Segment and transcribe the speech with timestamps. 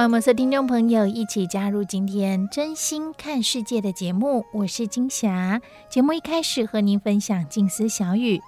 [0.00, 5.60] 欢迎我们所有听众朋友一起加入今天真心看世界的节目，我是金霞。
[5.90, 8.40] 节目一开始和您分享静思小语：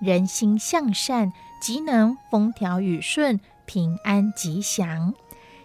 [0.00, 5.14] 人心向善，即能风调雨顺、平安吉祥。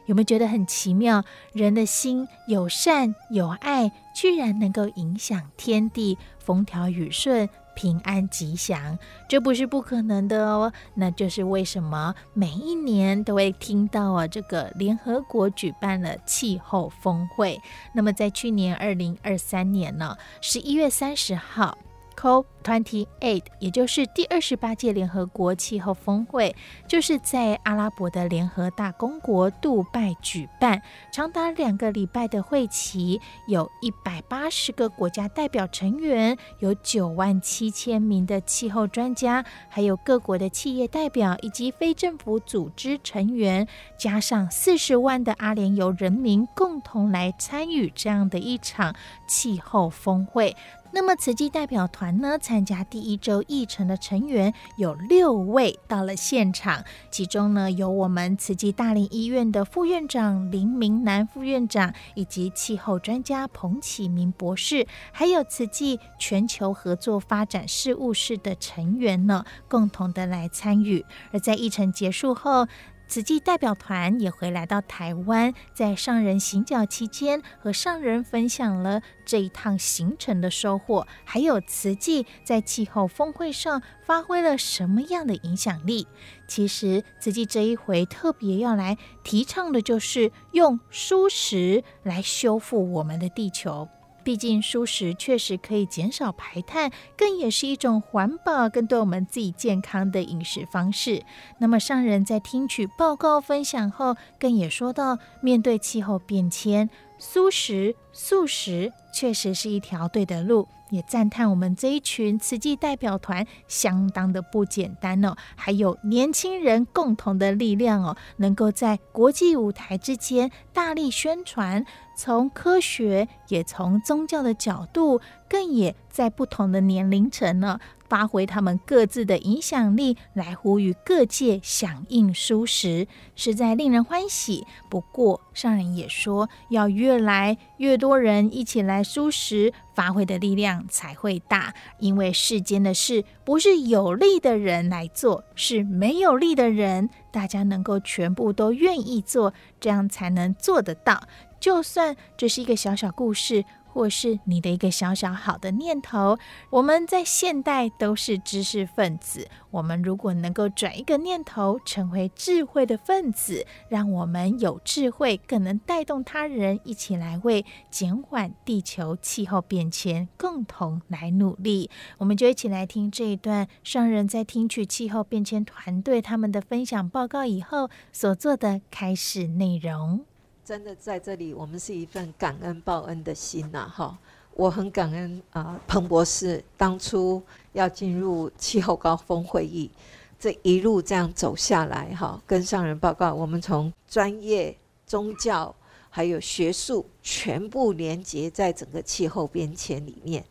[0.06, 1.26] 有没有觉得很奇妙？
[1.52, 7.50] 人的心有善有爱，居然能够影响天地，风调雨顺。
[7.76, 10.72] 平安吉祥，这不是不可能的哦。
[10.94, 17.60] 那就是为什么每一年都会听到啊，这个联合国举办了气候峰会。
[17.94, 21.78] 那么在去年二零二三年呢，十一月三十号。
[22.16, 26.56] COP twenty eight，也就是第二十八届联合国气候峰会，
[26.88, 48.96] 就是在阿拉伯的联合大公国杜拜举办，长达两个礼拜的会期，有一百八十个国家代表成员，有九万七千名的气候专家，还有各国的企业代表以及非政府组织成员，加上四十万的阿联酋人民，共同来参与这样的一场
[49.28, 50.56] 气候峰会。
[50.96, 71.04] 那么，慈济代表团呢，参加第一周议程的成员有六位到了现场，其中呢有我们慈济大林医院的副院长林明南副院长，以及气候专家彭启明博士，还有慈济全球合作发展事务室的成员呢，共同的来参与。
[71.32, 72.68] 而在议程结束后，
[73.08, 86.08] 慈济代表团也回来到台湾，在上人行脚期间，和上人分享了这一趟行程的收获，还有慈济在气候峰会上发挥了什么样的影响力。
[86.48, 93.88] 其实，慈济这一回特别要来提倡的，就是用蔬食来修复我们的地球。
[94.24, 101.24] 毕竟，素食确实可以减少排碳，更也是一种环保，更对我们自己健康的饮食方式。
[101.60, 110.68] 那么，上人在听取报告分享后，更也说到，面对气候变迁，素食、素食确实是一条对的路。
[110.90, 121.86] 也赞叹我们这一群慈济代表团相当的不简单哦，还有年轻人共同的力量哦，能够在国际舞台之间大力宣传，
[122.18, 127.80] 从科学也从宗教的角度，更也在不同的年龄层呢。
[128.10, 134.68] 发挥他们各自的影响力，来呼吁各界响应蔬食，实在令人欢喜。
[134.88, 141.74] 不过，上人也说，要越来越多人一起来蔬食，发挥的力量才会大。
[141.98, 149.52] 因为世间的事，不是有力的人来做，是没有力的人，大家能够全部都愿意做，
[149.82, 151.24] 这样才能做得到。
[151.60, 153.66] 就算这是一个小小故事。
[153.94, 156.40] 或是你的一个小小好的念头，
[156.72, 159.48] 我们在现代都是知识分子。
[159.70, 171.92] 我们如果能够转一个念头，成为智慧的分子，让我们有智慧，更能带动他人一起来为减缓地球气候变迁共同来努力。
[172.18, 180.26] 我们就一起来听这一段上人在听取气候变迁团队他们的分享报告以后所做的开示内容。
[180.66, 184.18] 真的在这里，我们是一份感恩报恩的心呐，哈！
[184.54, 187.42] 我很感恩啊，彭博士当初
[187.74, 189.92] 要进入气候高峰会议，
[190.40, 194.74] 这一路这样走下来，哈，跟上人报告，我们从专业、
[195.06, 195.76] 宗教
[196.10, 200.46] 还有学术全部连接在整个气候变迁里面。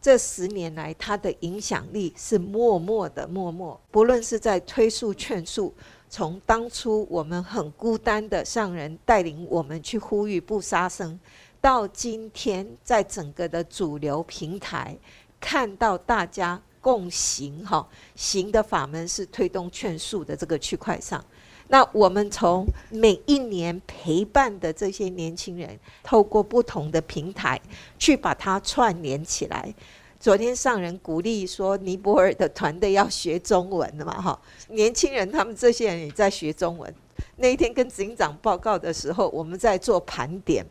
[0.00, 5.74] 这十年来，他的影响力是默默的，默默，不论是在推诉劝诉。
[6.10, 11.18] 从当初我们很孤单的上人带领我们去呼吁不杀生，
[11.60, 14.98] 到今天在整个的主流平台
[15.40, 21.24] 看到大家共行哈，行的法门是推动劝术的这个区块上。
[21.68, 27.60] 那我们从每一年陪伴的这些年轻人，透过不同的平台
[27.96, 29.72] 去把它串联起来。
[30.20, 34.38] 昨天上人鼓励说，尼泊尔的团队要学中文的嘛，哈，
[34.68, 36.94] 年轻人他们这些人也在学中文。
[37.36, 40.62] 那一天跟执行长报告的时候，我们在做盘点，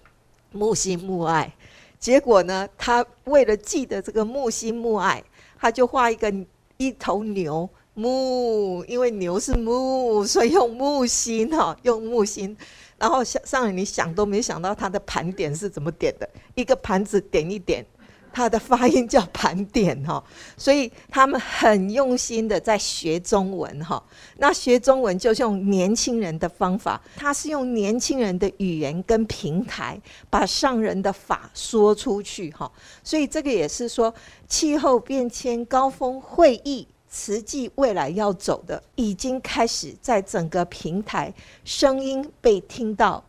[0.51, 1.51] 木心木爱。
[2.00, 5.24] 结果呢，他为了记得这个木心木爱，
[5.60, 6.31] 他就画一个
[6.78, 7.68] 一头牛。
[7.96, 12.56] 木，因为牛是木，所以用木心哈，用木心。
[13.00, 17.84] 然后上上来你想都没想到他的盘点是怎么点的，一个盘子点一点，
[18.31, 20.23] 他的发音叫盘点哈。
[20.57, 24.01] 所以他们很用心的在学中文哈。
[24.37, 29.99] 那学中文就是用年轻人的方法，他是用年轻人的语言跟平台，
[30.29, 32.71] 把上人的法说出去哈。
[33.03, 34.13] 所以这个也是说
[34.47, 36.87] 气候变迁高峰会议。
[37.11, 41.33] 慈济未来要走的，已经开始在整个平台
[41.65, 43.23] 声音被听到，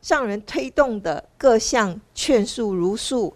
[0.00, 3.34] 上人推动的各项劝术如数、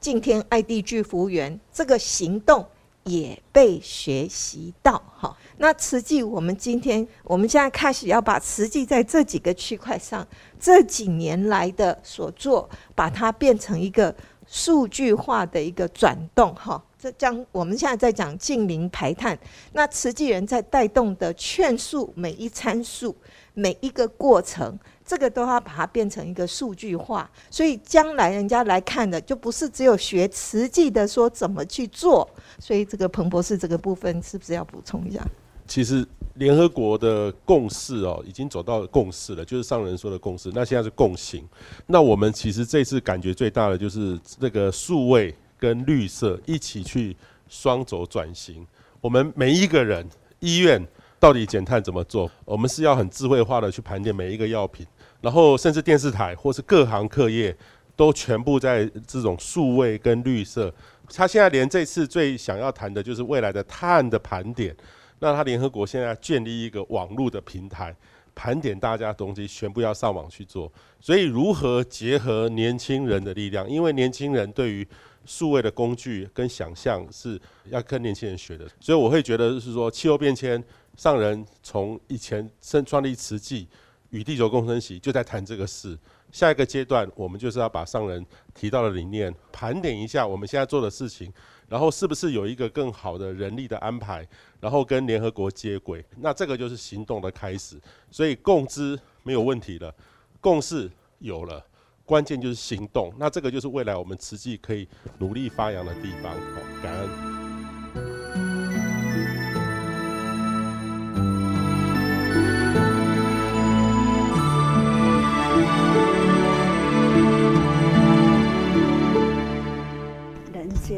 [0.00, 2.66] 敬天爱地聚福缘，这个行动
[3.04, 5.00] 也被学习到。
[5.18, 10.26] 哈，那慈济，我们今天我们现在开始要把慈济在这几个区块上
[10.58, 14.14] 这几年来的所做，把它变成一个
[14.46, 16.54] 数据化的一个转动。
[16.54, 16.82] 哈。
[17.02, 19.38] 这将我们现在在讲净零排碳，
[19.72, 23.16] 那慈济人在带动的劝术每一参数、
[23.60, 32.28] 每一个过程，这个都要把它变成一个数据化，所以将来人家来看的就不是只有学实际的说怎么去做。
[32.58, 35.20] 所以这个彭博士这个部分是不是要补充一下？
[35.66, 40.50] 其实联合国的共识哦，已经走到共识了，就是上人说的共识。
[40.54, 41.46] 那现在是共行。
[41.86, 45.34] 那我们其实这次感觉最大的就是那个数位。
[45.60, 47.14] 跟绿色一起去
[47.46, 48.66] 双轴转型，
[48.98, 50.08] 我们每一个人
[50.38, 50.82] 医院
[51.20, 52.28] 到底减碳怎么做？
[52.46, 54.86] 我们是要很智慧化的去盘点每一个药品，
[55.20, 57.54] 然后甚至电视台或是各行各业
[57.94, 60.74] 都全部在这种数位跟绿色。
[61.12, 64.74] 他现在连这次最想要谈的就是未来的碳的盘点。
[65.18, 67.94] 那他联合国现在建立一个网络的平台，
[68.34, 70.72] 盘点大家的东西全部要上网去做。
[70.98, 73.68] 所以如何结合年轻人的力量？
[73.68, 74.86] 因为年轻人对于
[75.26, 80.62] 数位的工具跟想象是要跟年轻人学的，所以我会觉得是说，气候变迁
[81.00, 83.66] 上人从以前生创立慈济
[84.10, 85.98] 与地球共生习就在谈这个事。
[86.30, 91.32] 下一个阶段，我们就是要把上人提到的理念盘点一下我们现在做的事情，
[91.68, 94.28] 然后是不是有一个更好的人力的安排，
[94.60, 97.80] 然后跟联合国接轨，那这个就是行动的开始。
[98.10, 99.94] 所以共知没有问题了，
[100.38, 101.64] 共识有了。
[102.04, 104.86] 关键就是行动，那这个就是未来我们慈济可以
[105.16, 106.34] 努力发扬的地方。
[106.34, 107.39] 好，感恩。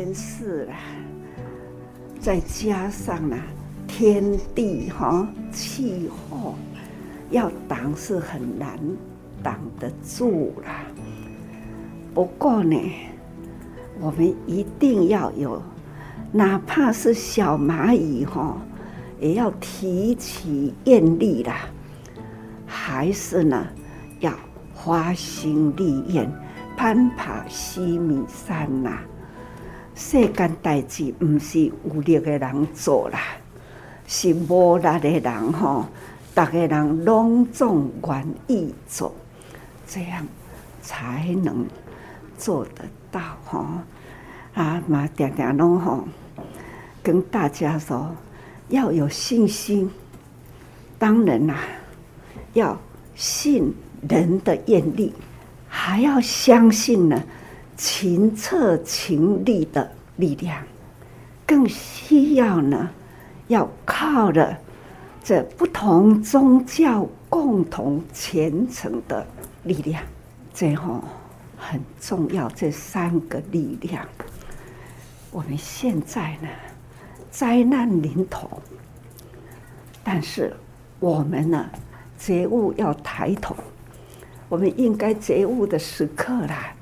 [0.02, 0.74] 人间事啦，
[2.18, 3.36] 再加上呢，
[3.86, 6.56] 天地哈气候
[7.30, 8.76] 要挡是很难
[9.44, 10.82] 挡得住啦。
[12.12, 12.76] 不过呢，
[14.00, 15.62] 我们一定要有，
[16.32, 18.60] 哪怕是小蚂蚁哈，
[19.20, 21.60] 也要提起愿力啦。
[22.66, 23.68] 还是呢，
[24.18, 24.32] 要
[24.74, 26.28] 花心立愿，
[26.76, 28.98] 攀爬西米山呐。
[29.94, 33.18] 世间代志不是有力的人做啦，
[34.06, 35.86] 是无力的人吼，
[36.34, 39.14] 大家人拢总愿意做，
[39.86, 40.26] 这样
[40.82, 41.66] 才能。
[42.38, 43.64] 做得到吼
[44.54, 46.02] 啊嘛，点点拢吼，
[47.00, 48.10] 跟大家说
[48.68, 49.88] 要有信心。
[50.98, 51.60] 当然啦，
[52.54, 52.76] 要
[53.14, 53.72] 信
[54.08, 55.12] 人的愿力，
[55.68, 57.22] 还要相信呢
[57.76, 60.62] 勤策勤力的力量，
[61.46, 62.90] 更需要呢
[63.48, 64.56] 要靠着
[65.22, 69.26] 这不同宗教共同虔诚的
[69.64, 70.02] 力量，
[70.52, 71.02] 最后。
[71.64, 74.04] 很重要，这三个力量。
[75.30, 76.48] 我们现在呢，
[77.30, 78.60] 灾难临头，
[80.02, 80.52] 但是
[80.98, 81.70] 我们呢，
[82.18, 83.54] 觉悟要抬头。
[84.48, 86.74] 我们应该觉悟的时刻啦。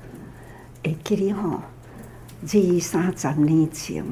[0.83, 1.59] 会记得吼，
[2.41, 4.03] 二三十年前，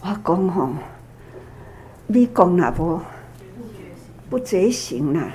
[0.00, 0.70] 我讲吼，
[2.06, 3.00] 美国那无
[4.28, 5.28] 不觉醒啦，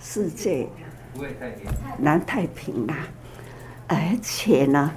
[0.00, 0.68] 世界
[1.98, 2.96] 南太平啦。
[3.86, 4.90] 而且呢，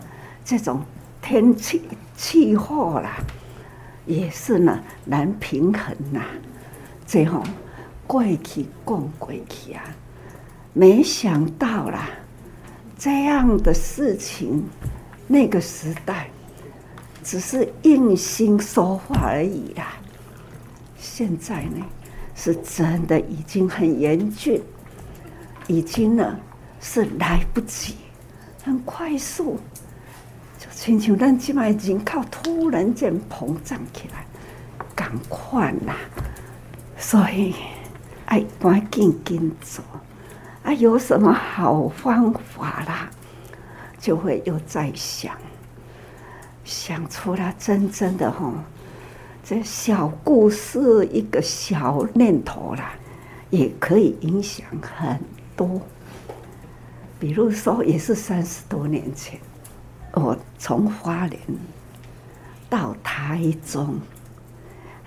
[0.44, 0.82] 这种
[1.22, 1.82] 天气
[2.16, 3.18] 气候啦，
[4.06, 6.22] 也是呢难平衡呐。
[7.06, 7.44] 最后
[8.08, 9.84] 过去讲过去啊，
[10.74, 12.10] 没想到啦，
[12.98, 14.63] 这样的事情，
[15.27, 16.30] 那个时代
[17.24, 19.94] 只是硬心说话而已啦。
[20.98, 21.86] 现在呢，
[22.36, 24.62] 是真的已经很严峻，
[25.68, 26.39] 已经呢
[26.80, 27.96] 是来不及，
[28.63, 29.60] 很快速。
[30.58, 34.25] 就亲像咱即卖人口突然间膨胀起来，
[34.96, 35.96] 赶快啦！
[36.98, 37.54] 所以
[38.25, 39.84] 爱赶紧紧做，
[40.68, 43.10] 啊，有什么好方法啦？
[43.98, 45.34] 就会又在想，
[46.66, 48.52] 想出了真正的吼，
[49.42, 52.92] 这小故事一个小念头啦，
[53.50, 55.18] 也可以影响很
[55.56, 55.80] 多。
[57.18, 59.40] 比如说，也是三十多年前。
[60.12, 61.40] 我从花莲
[62.70, 63.98] 到台中，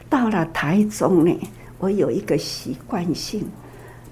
[0.08, 1.38] 到了台中呢，
[1.76, 3.46] 我有一个习惯性，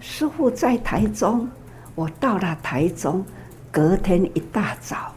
[0.01, 1.49] 师傅在台中，
[1.95, 3.25] 我到了台中，
[3.71, 5.13] 隔天一大早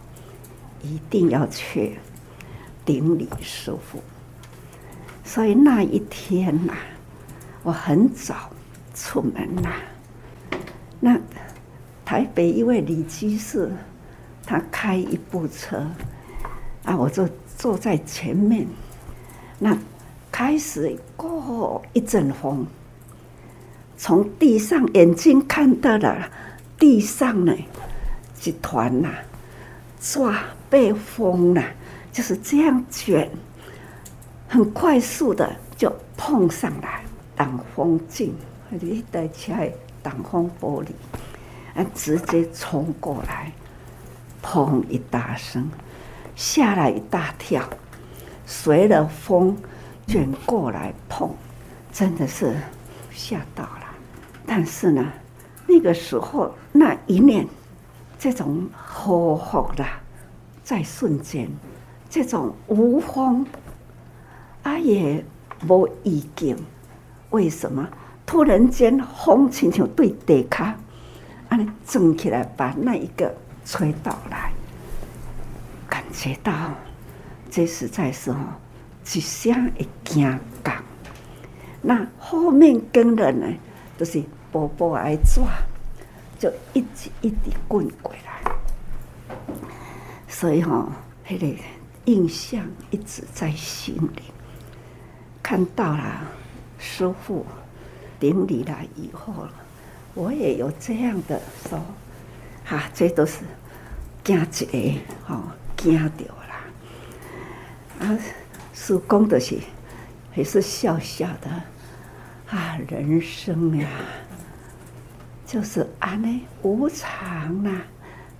[0.82, 1.98] 一定要去
[2.86, 4.02] 顶礼师傅。
[5.24, 6.74] 所以那一天呐，
[7.64, 8.50] 我很早
[8.94, 9.72] 出门呐。
[11.00, 11.18] 那
[12.04, 13.72] 台北一位李居士。
[14.44, 15.86] 他开一部车，
[16.84, 18.68] 啊，我就坐在前面。
[19.60, 19.78] 那
[20.32, 22.66] 开始过一阵风，
[24.04, 26.28] 从地上眼睛看到了
[26.80, 27.56] 地上呢，
[28.44, 29.10] 一团呐，
[30.00, 30.40] 抓
[30.72, 31.64] 被风呐，
[32.12, 33.30] 就是这样卷，
[34.48, 37.04] 很快速的就碰上来，
[37.36, 38.34] 挡风镜，
[38.72, 39.54] 一台车
[40.02, 40.88] 挡风玻璃，
[41.76, 43.52] 啊，直接冲过来。
[44.42, 44.84] 砰！
[44.90, 45.70] 一大声，
[46.36, 47.64] 吓了一大跳，
[48.48, 49.56] 随着风
[50.08, 51.30] 卷过来，砰！
[51.94, 52.56] 真的是
[53.12, 53.81] 吓到了。
[54.46, 55.12] 但是呢，
[55.68, 57.48] 那个时候那一念，
[58.18, 59.86] 这种呵呵的，
[60.64, 61.50] 在瞬间，
[62.10, 63.46] 这种无风，
[64.64, 65.24] 啊也
[65.68, 66.58] 无意境，
[67.30, 67.88] 为什么？
[68.26, 70.76] 突然间风轻轻对地卡，
[71.50, 73.34] 啊，整起来把那一个。
[73.64, 74.52] 吹倒来，
[75.88, 76.52] 感觉到
[77.52, 78.36] 这实在是哦，
[79.14, 80.84] 一声一惊讲。
[81.80, 83.46] 那后面跟人呢，
[84.02, 85.46] 就是波波挨抓，
[86.40, 88.42] 就一滴一滴滚过来。
[90.28, 90.92] 所以哈，
[91.30, 91.48] 那个
[92.06, 94.24] 印象一直在心里。
[95.44, 96.20] 看到了
[96.80, 97.46] 师傅
[98.20, 99.48] 顶礼了以后，
[100.16, 101.40] 我也有这样的
[101.70, 101.80] 说。
[102.68, 103.42] 啊，这都是
[104.24, 105.44] 惊一个，吼
[105.78, 108.08] 惊到啦！
[108.08, 108.18] 啊，
[108.74, 109.60] 师公的是
[110.34, 111.48] 还是笑笑的
[112.52, 113.88] 啊，人生呀，
[115.46, 117.82] 就是安呢无常呐，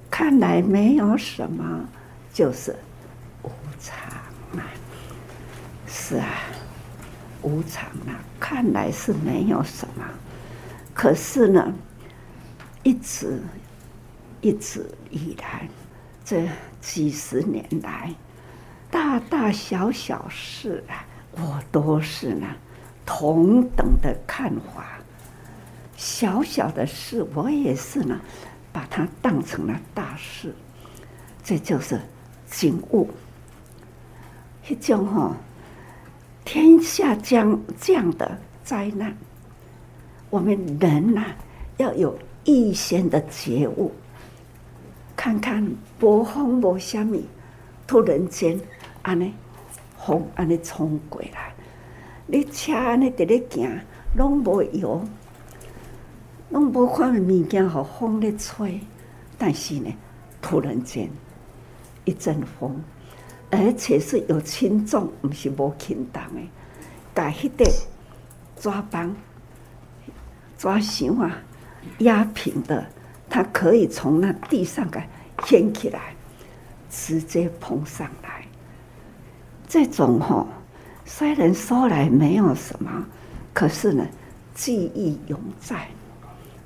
[0.10, 1.86] 看来没有什么，
[2.34, 2.76] 就是
[3.44, 3.50] 无
[3.80, 3.98] 常
[4.60, 4.68] 啊。
[5.88, 6.28] 是啊，
[7.42, 10.04] 无常啊，看来是没有什么，
[10.94, 11.74] 可是呢，
[12.84, 13.42] 一直。
[14.44, 15.70] 一直以来，
[16.26, 16.48] 这
[16.82, 18.12] 几十年来，
[18.90, 22.48] 大大小小事啊，我都是呢
[23.14, 24.98] 同等的看法。
[25.98, 28.18] 小小的事，我也是呢，
[28.72, 30.56] 把它当成了大事。
[31.44, 32.00] 这就是
[32.50, 33.10] 警悟。
[34.70, 35.36] 一种哈，
[36.46, 39.14] 天下将降的灾难，
[40.30, 41.26] 我们人呐，
[41.76, 43.92] 要有预先的觉悟。
[45.18, 47.26] 看看波风波虾米，
[47.86, 48.58] 突然间
[49.02, 49.34] 安尼
[49.98, 51.54] 风安尼冲过来，
[52.32, 53.70] 你车安尼直咧行，
[54.16, 55.04] 拢无摇，
[56.50, 58.80] 拢无看物件，和风咧吹，
[59.38, 59.94] 但是呢，
[60.42, 61.10] 突然间
[62.06, 62.82] 一阵风，
[63.50, 66.42] 而且是有轻重，不是无轻重的，
[67.14, 67.70] 把迄个
[68.56, 69.14] 抓板
[70.58, 71.38] 抓箱啊
[71.98, 72.86] 压平的。
[73.30, 75.02] 它可以从那地上给
[75.46, 76.16] 掀起来，
[76.90, 78.46] 直接碰上来。
[79.68, 80.48] 这种吼，
[81.14, 82.90] 虽然说来没有什么，
[83.54, 84.08] 可是呢，
[84.56, 85.86] 记忆永在。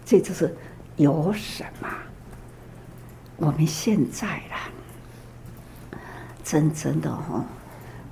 [0.05, 0.55] 这就是
[0.97, 1.89] 有什么？
[3.37, 4.69] 我们现在啦，
[6.43, 7.43] 真正的吼，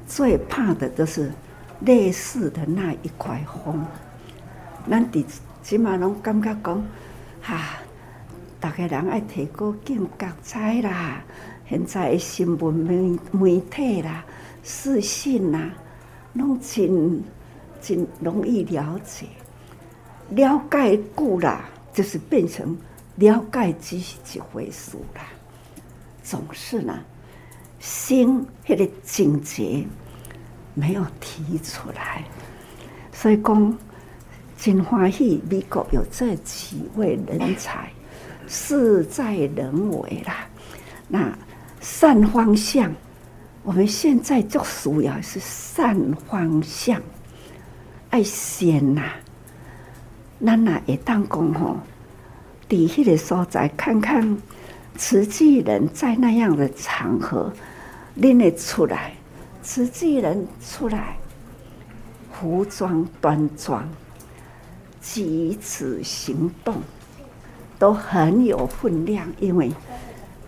[0.08, 1.32] 最怕的就是
[1.82, 3.86] 类似的那一块风。
[4.90, 5.24] 咱底
[5.62, 6.84] 起码拢感觉讲，
[7.44, 7.78] 哈。
[8.60, 11.22] 大家人爱提高警觉啦，
[11.70, 14.26] 现在新闻媒媒体啦、
[14.64, 15.70] 视讯啦，
[16.34, 17.24] 拢真
[17.82, 19.28] 真容易了解，
[20.30, 21.64] 了解久了，
[21.94, 22.78] 就是变成
[23.18, 25.22] 了解只是一回事啦。
[26.24, 26.98] 总是呢，
[27.80, 29.86] 心那个境界
[30.74, 32.24] 没有提出来，
[33.12, 33.78] 所以讲
[34.58, 37.92] 真欢喜，美国有这几位人才，
[38.48, 40.48] 事在人为啦。
[41.10, 41.38] 那
[41.82, 42.92] 善方向，
[43.64, 45.98] 我们现在就主要是善
[46.30, 47.02] 方向，
[48.10, 49.04] 爱先呐。
[50.46, 51.78] 咱呐会当讲吼，
[52.68, 54.38] 底下的所在看看。
[54.96, 57.52] 慈济人在那样的场合，
[58.16, 59.14] 拎得出来。
[59.64, 61.18] 慈济人出来，
[62.32, 63.90] 服装端庄，
[65.02, 66.76] 举止行动
[67.80, 69.26] 都很有分量。
[69.40, 69.72] 因为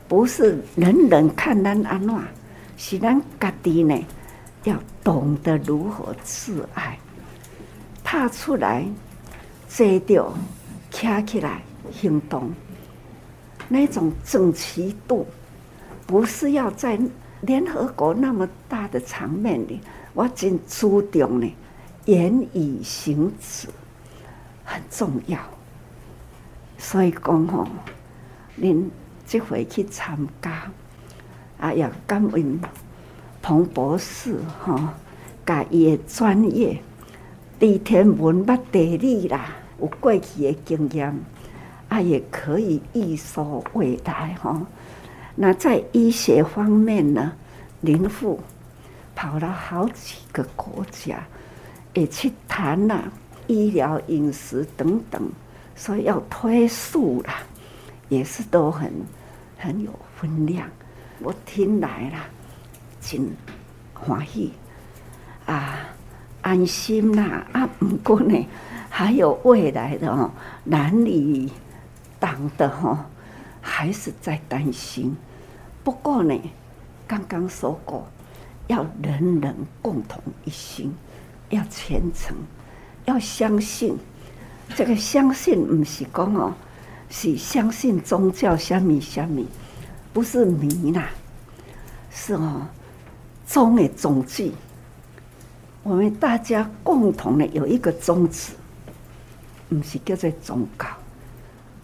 [0.07, 2.15] 不是人人看咱安怎，
[2.77, 4.05] 是咱家己呢，
[4.63, 6.97] 要懂得如何自爱。
[8.03, 8.85] 踏出来，
[9.67, 10.33] 坐着，
[10.91, 12.51] 站起来，行动。
[13.67, 15.25] 那种整齐度，
[16.05, 16.99] 不是要在
[17.41, 19.81] 联合国那么大的场面里，
[20.13, 21.51] 我真注重呢，
[22.05, 23.67] 言语行止
[24.63, 25.39] 很重要。
[26.77, 27.67] 所以讲吼，
[28.55, 28.91] 您
[29.25, 30.71] 这回去参加，
[31.59, 32.59] 啊，要感恩
[33.41, 34.93] 彭博士哈，
[35.45, 36.81] 甲伊的专业，
[37.59, 41.13] 地天文、捌地理啦，有过去的经验。
[41.87, 44.59] 啊也可以预说未来哈。
[45.35, 47.31] 那在医学方面呢，
[47.81, 48.39] 林父
[49.13, 51.23] 跑了好几个国家，
[51.93, 53.03] 也去谈了
[53.45, 55.21] 医疗、饮食等等，
[55.75, 57.35] 所以要推素啦，
[58.09, 58.91] 也是都很
[59.57, 60.67] 很有分量。
[61.19, 62.17] 我听来了，
[63.01, 63.35] 真
[63.93, 64.53] 欢喜
[65.45, 65.79] 啊，
[66.41, 67.69] 安心啦啊！
[67.79, 68.47] 不过呢，
[68.89, 70.31] 还有未来的哦，
[70.63, 71.49] 男女。
[72.17, 73.05] 党的哈
[73.61, 75.15] 还是在担心，
[75.83, 76.33] 不过呢，
[77.05, 78.07] 刚刚说过，
[78.67, 80.95] 要人人共同一心，
[81.49, 82.35] 要虔诚，
[83.03, 83.95] 要相信。
[84.75, 86.53] 这个相信不是讲哦，
[87.09, 89.43] 是相信宗教什么什么，
[90.15, 91.09] 不是迷啦，
[92.09, 92.65] 是哦，
[93.45, 94.49] 宗的宗旨。
[95.83, 98.53] 我们大家共同的有一个宗旨，
[99.67, 100.87] 不是叫做宗教。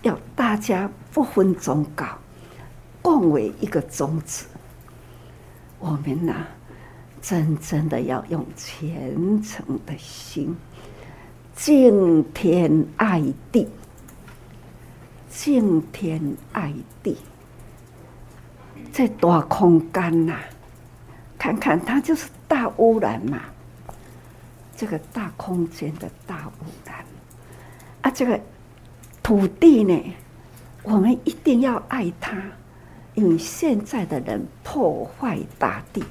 [0.03, 2.07] 要大家不分宗教，
[3.01, 4.45] 共为一个宗旨。
[5.77, 6.33] 我们呐，
[7.21, 10.55] 真正的要用虔诚的心，
[11.53, 13.67] 敬天爱地，
[15.29, 17.17] 敬天爱地。
[18.91, 20.37] 这大空间呐，
[21.37, 23.39] 看看它就是大污染嘛。
[24.75, 27.05] 这个大空间的大污染
[28.01, 28.39] 啊，这个。
[29.23, 30.15] 土地呢，
[30.81, 32.35] 我们一定要爱它，
[33.13, 36.03] 因为现在的人破坏大地，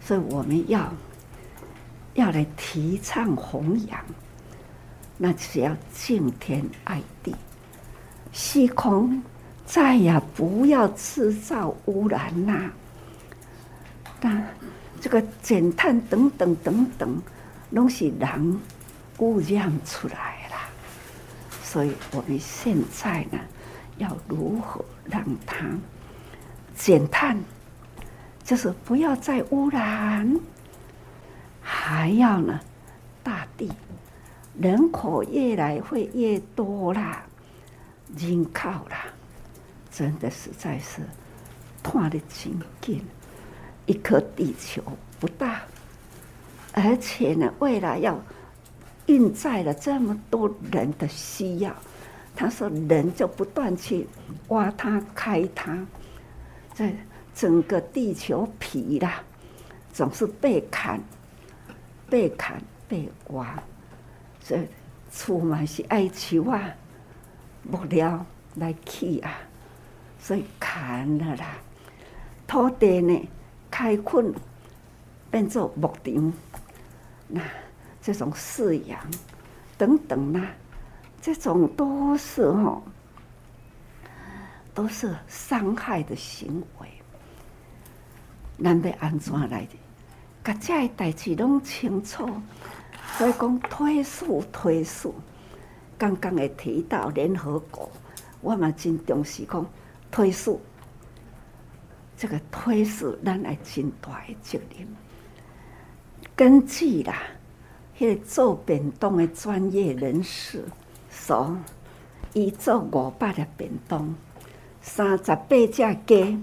[0.00, 0.92] 所以我们要
[2.14, 3.98] 要来提倡弘扬，
[5.16, 7.34] 那就是要敬天爱地，
[8.30, 9.22] 虚空
[9.68, 12.72] 再也不要制造污染啦。
[14.18, 14.42] 但
[14.98, 17.22] 这个减碳等等等等，
[17.72, 18.60] 都是人
[19.18, 20.36] 污染出来。
[21.62, 23.38] 所以我们现在呢，
[23.98, 25.66] 要如何让它
[26.74, 27.38] 减碳？
[28.42, 30.40] 就是不要再污染，
[31.60, 32.58] 还要呢，
[33.22, 33.70] 大地
[34.58, 37.22] 人口越来会越多啦，
[38.16, 39.04] 人口啦，
[39.98, 41.00] 真的实在是
[41.82, 43.02] 拖得紧紧。
[43.86, 44.82] 一颗地球
[45.18, 45.62] 不大，
[46.72, 48.20] 而且呢，未来要。
[49.06, 51.74] 运载了这么多人的需要，
[52.36, 54.06] 他说人就不断去
[54.48, 55.78] 挖它、开它，
[56.74, 56.94] 在
[57.34, 59.24] 整个地球皮啦，
[59.94, 61.00] 总是被砍、
[62.10, 63.58] 被砍、被挖，
[64.44, 64.58] 这
[65.10, 66.70] 出嘛是爱求啊，
[67.62, 69.38] 木料来起啊，
[70.18, 71.56] 所以砍了啦，
[72.46, 73.28] 土地呢
[73.70, 74.32] 开垦
[75.30, 76.32] 变做牧场，
[77.28, 77.40] 那。
[78.00, 78.98] 这种饲养
[79.76, 80.48] 等等啦，
[81.20, 82.80] 这种都是哈，
[84.72, 86.88] 都是伤害的行为。
[88.64, 89.76] 咱要安怎来的？
[90.42, 92.26] 把这些代志拢清楚，
[93.18, 95.14] 所以讲推素推素。
[95.98, 97.90] 刚刚也提到联合国，
[98.40, 99.66] 我嘛真重视讲
[100.10, 100.56] 推事。
[102.16, 104.88] 这个推事，咱来尽大的责任。
[106.34, 107.22] 根据啦，
[107.96, 110.64] 迄个做便当的专业人士
[111.10, 111.56] 说，
[112.32, 114.14] 伊做五百个便当，
[114.82, 116.40] 三十八只鸡，一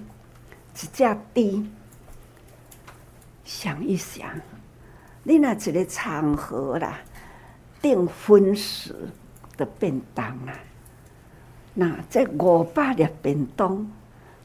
[0.73, 0.88] 只
[1.34, 1.65] 猪。
[3.43, 4.30] 想一想，
[5.23, 6.99] 你那一个场合啦，
[7.82, 8.95] 订婚时
[9.58, 10.54] 的便当啊，
[11.78, 13.86] 那这五百粒便当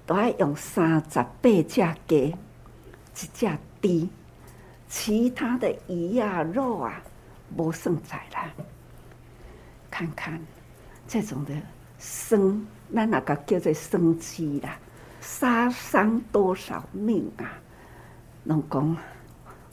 [0.05, 1.62] 都要用三十八只
[2.09, 2.35] 鸡，一
[3.14, 3.47] 只
[3.81, 4.09] 猪。
[4.88, 7.01] 其他的鱼啊、肉啊，
[7.57, 8.51] 无算在啦。
[9.88, 10.40] 看看
[11.07, 11.55] 这种的
[12.01, 14.77] 生，咱那个叫做生机啦，
[15.21, 17.47] 杀伤多少命啊？
[18.43, 18.97] 拢讲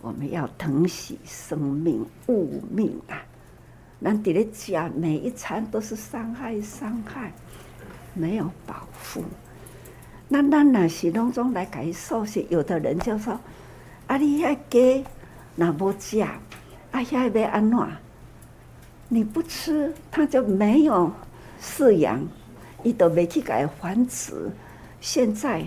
[0.02, 3.26] 我们要疼惜生命、物命啊！
[4.00, 7.32] 咱伫咧食每一餐都是伤害、伤害，
[8.18, 9.24] 没有保护。
[10.28, 13.40] 那咱那是拢总来改受些，有的人就说。
[14.08, 14.16] 啊！
[14.16, 15.04] 你遐鸡
[15.54, 16.40] 那不吃，啊
[16.94, 17.78] 遐要安怎？
[19.10, 21.12] 你不吃，它就没有
[21.62, 22.26] 饲养，
[22.84, 24.50] 伊都没去改繁殖。
[25.02, 25.62] 现在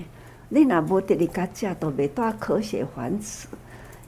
[0.48, 3.46] 你那无得你家食，都没多科学繁殖，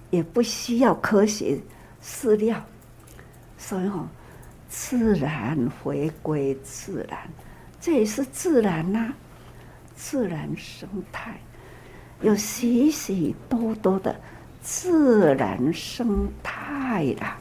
[0.08, 1.60] 也不需要科学
[2.02, 2.58] 饲料，
[3.58, 4.06] 所以吼，
[4.70, 7.18] 自然回归自然，
[7.82, 9.12] 这也是自然呐、
[9.96, 11.36] 自然生态。
[12.20, 14.14] 有许许多多的
[14.62, 17.36] 自然生态啦，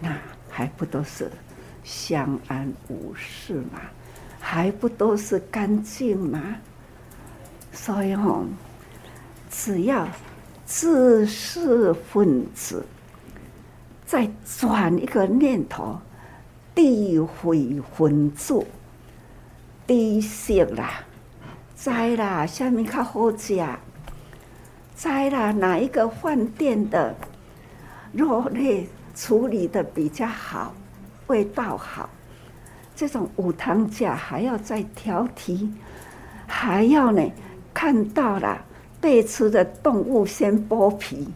[0.00, 0.16] 那
[0.48, 1.30] 还不都是
[1.84, 3.78] 相安无事吗？
[4.40, 6.56] 还不都是干净吗？
[7.70, 8.46] 所以吼，
[9.50, 10.08] 只要
[10.66, 12.82] 知识分子
[14.06, 14.26] 再
[14.58, 16.00] 转一个念头，
[16.74, 18.66] 地毁分子，
[19.88, 21.00] 地色啦。
[21.74, 23.58] 知啦，下面较好食。
[24.94, 27.16] 知啦，哪一个饭店的
[28.12, 30.74] 肉类处理的比较好，
[31.28, 32.10] 味道好？
[32.94, 35.70] 这种五汤价还要再挑剔，
[36.46, 37.22] 还要呢？
[37.72, 38.62] 看到了
[39.00, 41.32] 被吃的动物先剥皮，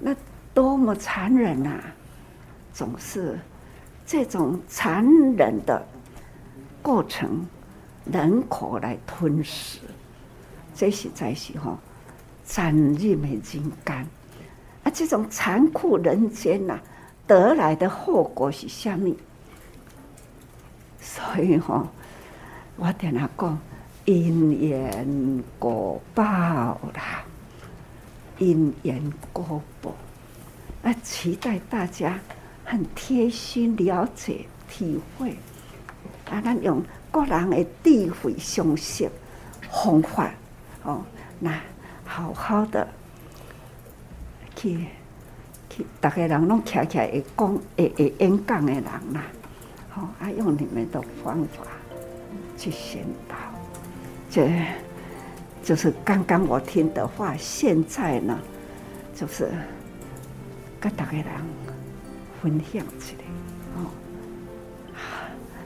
[0.00, 0.14] 那
[0.52, 1.80] 多么残忍啊！
[2.74, 3.38] 总是
[4.04, 5.86] 这种残忍的
[6.82, 7.46] 过程。
[8.04, 9.78] 人口来吞噬，
[10.74, 11.78] 这实在是吼，
[12.44, 13.62] 斩人的人间
[14.82, 14.90] 啊！
[14.92, 16.80] 这种残酷人间呐，
[17.28, 19.14] 得来的后果是什么？
[21.00, 21.86] 所以吼，
[22.74, 23.56] 我跟他讲，
[24.04, 27.24] 因缘果报啦，
[28.38, 29.00] 因缘
[29.32, 29.94] 果报
[30.82, 30.92] 啊！
[31.04, 32.18] 期待大家
[32.64, 35.36] 很贴心了解、体会
[36.32, 36.40] 啊！
[36.42, 36.82] 咱用。
[37.12, 39.06] 个人的智慧、常识、
[39.70, 40.30] 方法，
[40.82, 41.02] 哦，
[41.38, 41.60] 那
[42.06, 42.88] 好好的
[44.56, 44.86] 去
[45.68, 49.24] 去，大家人拢徛起来会讲、会会演讲的人啦，
[49.90, 51.66] 好，啊，用你们的方法
[52.56, 53.36] 去宣导，
[54.30, 54.50] 这
[55.62, 57.36] 就是刚刚我听的话。
[57.36, 58.38] 现在呢，
[59.14, 59.50] 就是
[60.80, 61.26] 跟大家人
[62.40, 63.24] 分享起来，
[63.76, 63.84] 哦，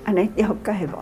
[0.06, 0.96] 安尼了解无？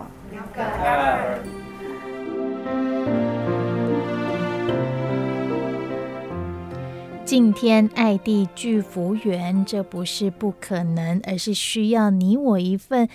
[7.26, 13.06] 敬天爱地聚福缘，这不是不可能，而是需要你我一份。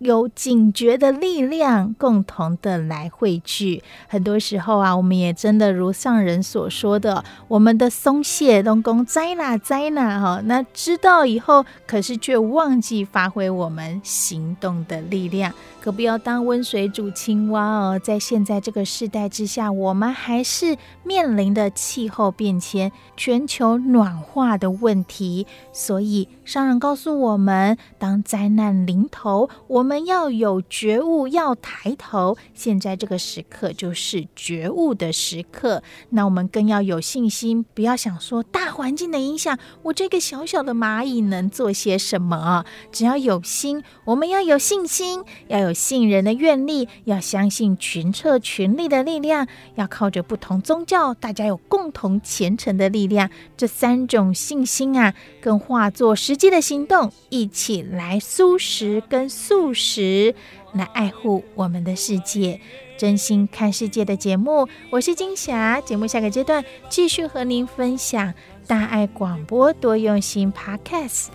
[0.00, 3.82] 有警觉的力量，共同的来汇聚。
[4.08, 15.52] 很多时候啊，我们也真的如上人所说的，我们的松懈、东宫灾啦灾啦哈，那知道以后，可是却忘记发挥我们行动的力量。
[15.82, 17.98] 可不要当温水煮青蛙哦。
[17.98, 25.46] 在现在这个时代之下，我们还是面临的气候变迁、全球暖化的问题。
[25.72, 32.36] 所以商人告诉我们，当灾难临头，我们要有觉悟，要抬头。
[32.54, 42.64] 现在这个时刻就是觉悟的时刻，那我们更要有信心，不要想说大环境的影响，我这个小小的蚂蚁能做些什么？
[42.90, 60.34] 只要有心，我们要有信心，要有信人的愿力，要相信群策群力的力量，要靠着不同宗教，大家有共同虔诚的力量，这三种信心啊，更化作实际的行动，一起来素食跟素食。
[60.72, 62.60] 来爱护我们的世界，
[62.96, 65.82] 真心看世界的节目，我是金霞。
[65.82, 68.32] 节目下个阶段继续和您分享
[68.66, 71.26] 大爱广播多用心 Podcast，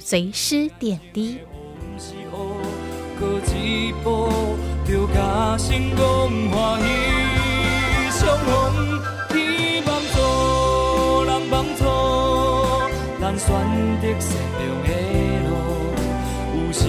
[0.00, 1.38] 随师点滴。
[13.44, 13.50] 选
[14.00, 14.88] 择善良的
[15.48, 15.50] 路，
[16.54, 16.80] 有时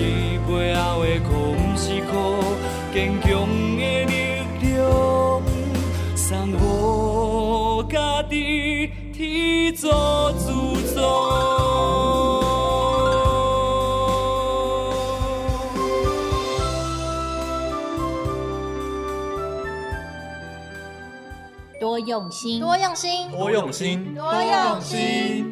[0.47, 2.13] 背后的苦不是苦，
[2.93, 3.27] 坚强
[3.75, 4.13] 的力
[4.61, 4.79] 量，
[6.15, 6.53] 送予
[7.91, 8.31] 家己
[9.11, 10.45] 天作主
[10.93, 11.01] 宰。
[21.79, 25.51] 多用心，多用心，多用心，多用心。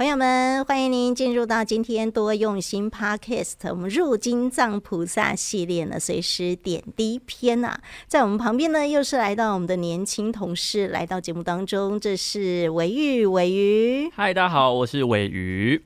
[0.00, 14.10] 朋友们，欢迎您进入到今天多用心 Podcast，我们入金藏菩萨系列呢，随时点滴篇啊，在我们旁边呢，又是来到我们的年轻同事来到节目当中，这是韦玉，韦鱼。
[14.14, 15.84] 嗨，大家好，我是韦鱼。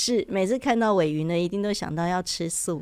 [0.00, 2.80] 是每次看到尾鱼呢，一定都想到要吃素，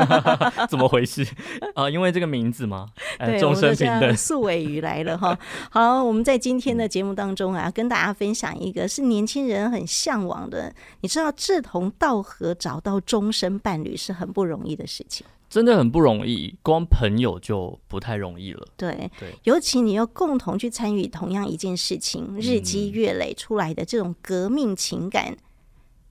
[0.70, 1.22] 怎么回事
[1.76, 1.90] 啊、呃？
[1.90, 2.88] 因为这个名字吗？
[3.18, 5.38] 对，众生平等，素尾鱼来了哈。
[5.70, 10.74] 好，我们在今天的节目当中啊，跟大家分享一个是年轻人很向往的。
[11.02, 18.66] 你知道，志同道合找到终身伴侣是很不容易的事情，真的很不容易，光朋友就不太容易了。
[18.78, 25.36] 对对，尤其你要共同去参与同样一件事情，日积月累出来的这种革命情感。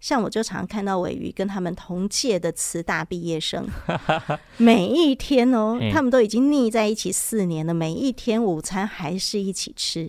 [0.06, 3.68] 嗯像我就常看到尾鱼跟他们同届的慈大毕业生，
[4.58, 10.08] 每一天哦，他们都已经腻在一起四年了，每一天午餐还是一起吃，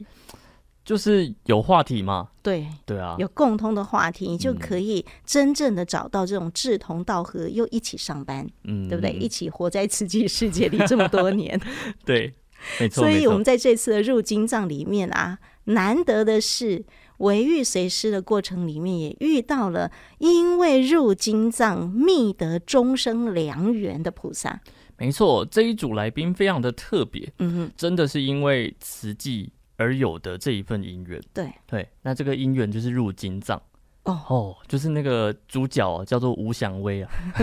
[0.84, 2.28] 就是有话题嘛。
[2.42, 9.12] 对对啊，有共通的话题，你就可以真正的找到这种志同道合，又一起上班，嗯，对不对？
[9.12, 11.58] 一起活在慈济世界里这么多年，
[12.04, 12.34] 对，
[12.78, 13.04] 没错。
[13.04, 16.84] 所以我们在这次的入金藏里面啊，难得的是。
[17.18, 24.60] 维玉随师的过程里面，也遇到了因为入金藏觅得终生良缘的菩萨。
[24.98, 31.20] 没错，这一组来宾非常的特别，嗯哼，真的是因为慈济而有的这一份姻缘。
[31.34, 33.60] 对对，那这个姻缘就是入金藏。
[34.04, 37.10] 哦哦，就是那个主角叫做吴祥威啊，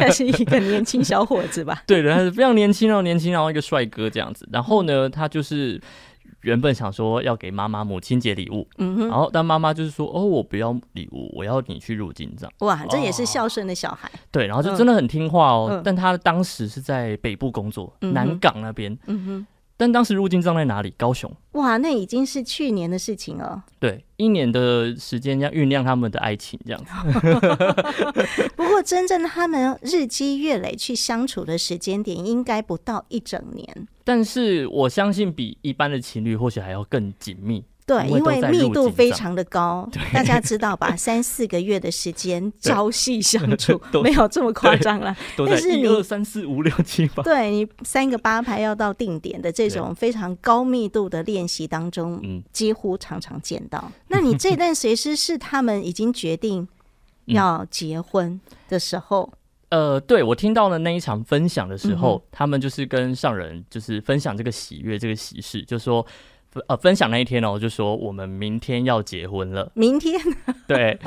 [0.00, 1.82] 他是一个年轻小伙子吧？
[1.88, 4.48] 对的，他是非常年轻哦，年轻然后一个帅哥这样子。
[4.52, 5.80] 然后呢，他就是。
[6.44, 12.52] 原本想说要给妈妈母亲节礼物，嗯哼，然后但妈妈就是说，哦，我不要礼物，我要你去入境这样。
[12.60, 14.08] 哇，这也是孝顺的小孩。
[14.08, 14.18] 哦。
[14.30, 15.68] 对，然后就真的很听话哦。
[15.70, 18.96] 嗯、但他当时是在北部工作，嗯、南港那边。
[19.06, 19.46] 嗯哼。
[19.76, 20.94] 但当时入境葬在哪里？
[20.96, 21.30] 高雄。
[21.52, 23.64] 哇，那已经是去年的事情了。
[23.80, 26.90] 对，一年的时间要酝酿他们的爱情这样子。
[28.56, 33.88] 不过，真正他们日积月累去相处的时间点，应该不到一整年。
[34.04, 37.64] 但是，我相信比一般的情侣或许还要更紧密。
[37.86, 40.94] 对，因为密度非常的高， 大家知道吧？
[40.96, 45.14] 三四个月的时间朝夕相处， 没有这么夸张了。
[45.36, 53.92] 但是你二三四五六七八，对你三个八拍要到定点的这种非常高密度的练习当中，几乎常常见到。
[54.08, 56.66] 那你这段随师是他们已经决定
[57.26, 59.30] 要结婚的时候？
[59.68, 66.06] 呃，对，我听到了那一场分享的时候，他们就是跟上人就是分享这个喜悦这个喜事，就说。
[66.68, 69.70] 呃，分享那一天哦，就说我们明天要结婚了。
[69.74, 70.20] 明天，
[70.68, 70.98] 对，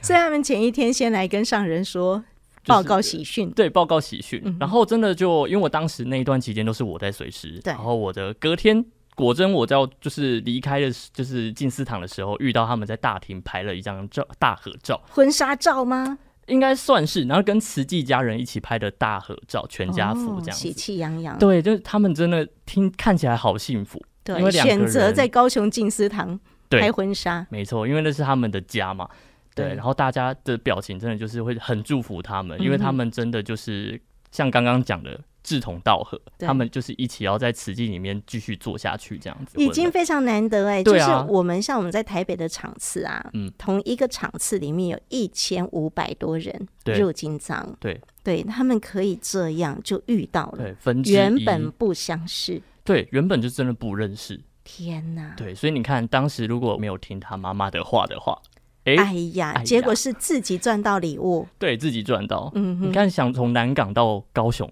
[0.00, 2.22] 所以他们前一天先来跟上人说
[2.64, 4.40] 报告喜讯，对，报告喜讯。
[4.44, 16.18] 嗯、然后真的就因为我当时那一段期间都是我在随师，然后我的隔天果真我在就是离开的，就是进思堂的时候遇到他们在大厅拍了一张照大合照，婚纱照吗？
[16.46, 21.38] 应该算是，然后跟慈济家人一起拍的大合照，全家福这样，哦，喜气洋洋。
[21.38, 24.02] 对，就是他们真的听看起来好幸福。
[24.22, 29.08] 对，选择在高雄静思堂拍婚纱，没错，因为那是他们的家嘛。
[29.54, 40.82] 对，然后大家的表情真的就是会很祝福他们，因为他们真的就是像刚刚讲的志同道合，他们就是一起要在慈济里面继续做下去这样子，已经非常难得哎。
[40.84, 48.00] 就是我们像我们在台北的场次啊，嗯，同一个场次里面有一千五百多人入金藏，对。
[48.22, 52.62] 对，他们可以这样就遇到了，对，分原本不相识。
[52.84, 54.40] 对，原本就真的不认识。
[54.62, 55.34] 天哪！
[55.36, 58.40] 对，所以你看，当时如果没有听他妈妈的话的话，
[58.84, 62.50] 哎哎呀，结果是自己赚到礼物，对自己赚到。
[62.54, 64.70] 嗯哼，你看，想从南港到高雄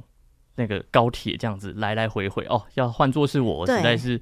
[0.56, 4.20] 那个高铁这样子来来回回哦，要换作是我，实在是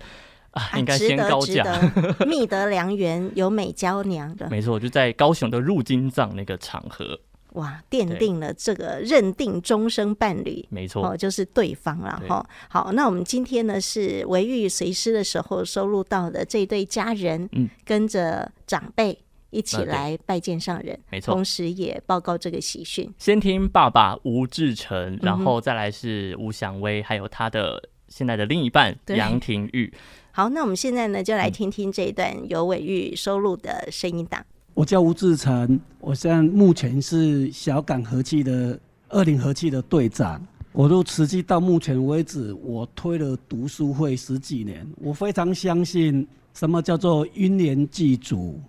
[0.52, 1.64] 啊，应该先高价。
[2.26, 7.18] 觅得良缘，有美娇娘的，没错，就在高雄的入金藏那个场合。
[7.56, 12.46] 哇，奠定了这个认定终生伴侣，没错，哦，就是对方了哈。
[12.68, 23.10] 好，那我们今天呢是维玉随师的时候收录到的这对家人，嗯，跟着长辈一起来拜见上人，没错，同时也报告这个喜讯。
[23.16, 29.90] 先听爸爸吴志成，然后再来是吴祥威，还有他的现在的另一半杨廷玉。
[30.30, 34.44] 好，那我们现在呢就来听听这一段由维玉收录的声音档。
[34.76, 40.46] 我叫吴志成，我现在目前是小港和气的二零和气的队长。
[40.72, 44.86] 我入慈济到目前为止，我推了读书会十几年。
[44.98, 48.60] 我非常相信什么叫做因缘具足。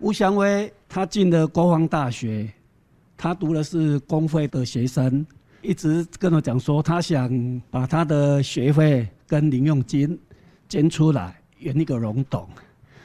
[0.00, 2.52] 吴祥威他进了国防大学，
[3.16, 5.26] 他读的是公费的学生，
[5.62, 10.20] 一直跟我讲说他想把他的学费跟零用金
[10.68, 12.46] 捐出来圆一个龙洞，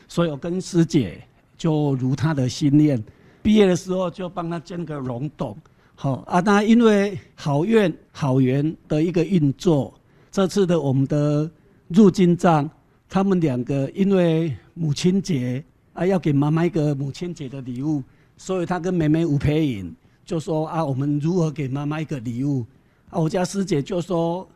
[0.10, 1.26] 所以我跟师姐。
[1.62, 3.00] 就如他的心愿，
[3.43, 5.56] 毕业的时候就帮他建个溶洞。
[5.93, 9.93] 好啊，那因为好愿好缘的一个运作，
[10.32, 11.47] 这次的我们的
[11.89, 12.67] 入金藏，
[13.08, 18.02] 他们两个因为母亲节啊，要给妈妈一个母亲节的礼物，
[18.38, 19.95] 所以他跟妹妹吴培颖
[20.26, 22.65] 就说啊，我们如何给妈妈一个礼物？
[23.12, 24.50] 啊，我家师姐就说，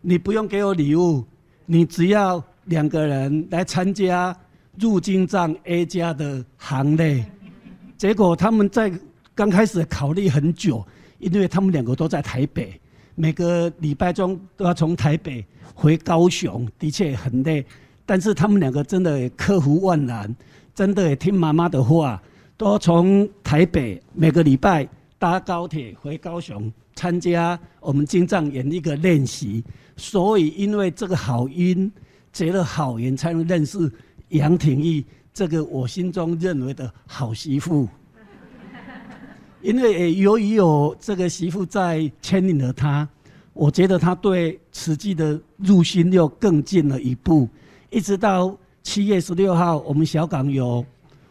[0.00, 1.24] 你不用给我礼物，
[1.66, 4.32] 你只要两个人来参加。
[4.78, 7.24] 入金藏 A 家的行列，
[7.98, 8.90] 结果他们在
[9.34, 10.84] 刚开始考虑很久，
[11.18, 12.80] 因为他们两个都在台北，
[13.14, 17.64] 每个礼拜中都要从台北回高雄，的确很累。
[18.06, 20.34] 但是他们两个真的克服万难，
[20.74, 22.20] 真的也听妈妈的话，
[22.56, 29.62] 都从台北每个礼拜搭高铁回高雄参加我们金藏演一个练习。
[29.96, 31.90] 所以因为这个好因
[32.32, 33.90] 结了好缘，才能认识。
[34.32, 37.88] 杨廷玉，这个我心中认为的好媳妇，
[39.60, 43.06] 因为由于有这个媳妇在牵引了他，
[43.52, 47.48] 我觉得他对慈济的入心又更进了一步。
[47.90, 50.84] 一直到七月十六号，我们小港有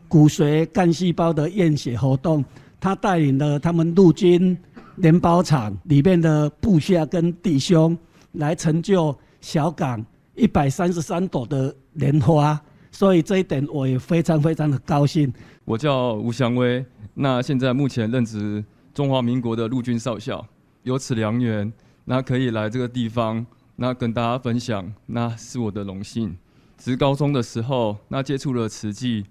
[0.08, 2.46] 骨髓干细胞的验血活动，
[2.80, 4.56] 他带领了他们陆军
[4.98, 7.98] 联保厂里面的部下跟弟兄
[8.34, 12.62] 来成就小港一百三十三朵的莲花。
[12.92, 15.34] 所以这一点我也非常非常的高兴。
[15.66, 20.46] 我叫吴祥威，那现在目前任职中华民国的陆军少校，
[20.84, 21.72] 有此良缘，
[22.06, 23.46] 那可以来这个地方，
[23.78, 26.38] 那跟大家分享，那是我的荣幸。
[26.78, 29.26] 职高中的时候，那接触了慈济，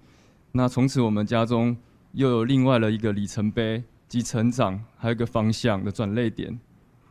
[0.53, 1.77] 那从此我们家中
[2.13, 6.59] 又有另外的一个里程碑及成长，还有一个方向的转捩点。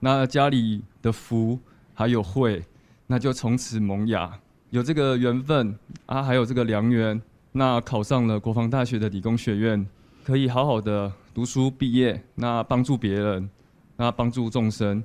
[0.01, 1.59] 那家里的福
[1.95, 2.65] 还有慧，
[3.07, 4.41] 那就从此萌芽。
[4.71, 9.85] 有这个缘分啊，还有这个良缘，那考上了国防大学的理工学院，
[10.25, 13.51] 可以好好的读书毕业，那帮助别人，
[13.97, 15.03] 那帮助众生，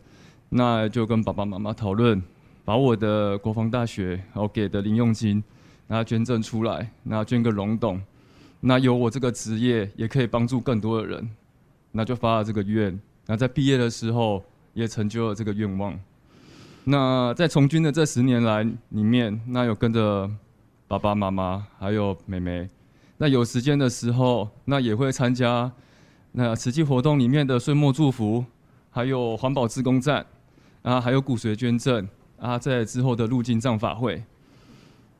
[0.49, 2.21] 那就跟爸爸妈妈讨论，
[2.63, 5.43] 把我的国防大学然后给的零用金，
[5.87, 7.99] 那捐赠出来，那捐个龙洞，
[8.59, 11.27] 那有我这个职业也可以帮助更多的人，
[11.91, 15.99] 那就发了这个愿，那在毕业的时候也成就了这个愿望。
[16.87, 20.29] 那在从军的这十年来里面，那有跟着
[20.87, 22.69] 爸爸妈妈还有妹妹，
[23.17, 25.71] 那有时间的时候，那也会参加
[26.33, 28.45] 那慈济活动里面的岁末祝福，
[28.91, 30.23] 还有环保志工站，
[30.83, 34.23] 啊，还有骨髓捐赠啊，在之后的入金藏法会，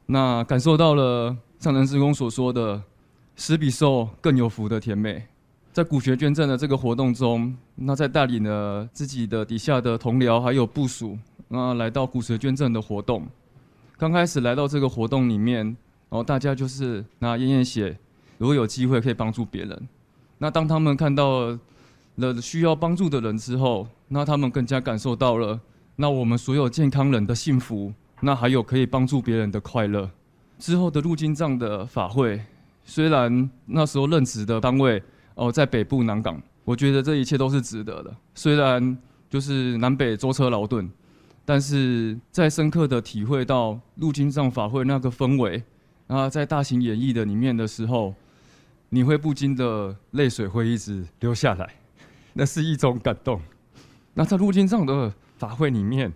[0.06, 2.80] 那感受到了上人职工所说的
[3.36, 5.26] “施比受更有福”的甜美。
[5.74, 11.18] 在骨髓捐赠的这个活动中，那在带领了自己的底下的同僚还有部属。
[11.48, 13.28] 那来到骨髓捐赠的活动，
[13.98, 15.76] 刚开始来到这个活动里面，然
[16.10, 17.96] 后大家就是拿验验血，
[18.40, 19.88] 如果有机会可以帮助别人。
[20.40, 21.58] 那当他们看到
[22.16, 25.60] 了需要帮助的人之后，那他们更加感受到了
[25.98, 30.10] 那我们所有健康人的幸福，那还有可以帮助别人的快乐。
[30.58, 32.42] 之后的入金藏的法会，
[32.86, 35.02] 虽然那时候任职的单位
[35.36, 38.14] 哦在北部南港，我觉得这一切都是值得的。
[38.34, 38.98] 虽然
[39.30, 40.90] 就是南北舟车劳顿。
[41.46, 45.64] 但是在深刻的体会到入金藏法会那个氛围，
[46.08, 48.16] 啊，在大型演绎的里面的时候，
[48.90, 51.76] 你会不禁的泪水会一直流下来，
[52.34, 53.40] 那是一种感动。
[54.16, 56.12] 那在入金藏的法会里面，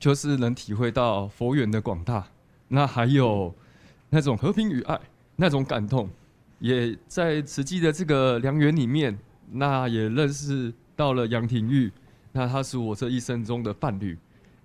[0.00, 2.26] 就是能体会到佛缘的广大，
[2.68, 3.54] 那还有
[4.10, 4.98] 那种和平与爱
[5.36, 6.10] 那种感动，
[6.58, 9.16] 也在慈济的这个良缘里面，
[9.52, 11.92] 那也认识到了杨廷玉，
[12.32, 14.18] 那他是我这一生中的伴侣。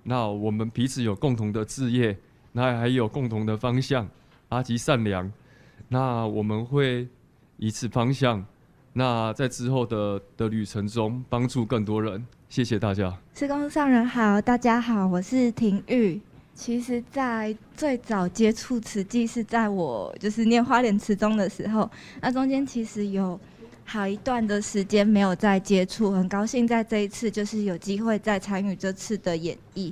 [0.04, 2.18] 那我们彼此有共同的志业，
[2.52, 4.08] 那还有共同的方向，
[4.50, 5.32] 阿吉善良。
[5.88, 7.08] 那我们会
[7.58, 8.46] 以此方向，
[8.94, 12.26] 那在之后的的旅程中帮助更多人。
[12.48, 13.16] 谢谢大家。
[13.34, 16.20] 志工上人好，大家好，我是廷玉。
[16.56, 21.90] 其实，在最早接触慈济是在我就是念花莲慈中的时候，
[22.20, 23.40] 那中间其实有
[23.92, 29.92] 好一段的时间没有再接触，很高兴在这一次就是有机会再参与这次的演绎。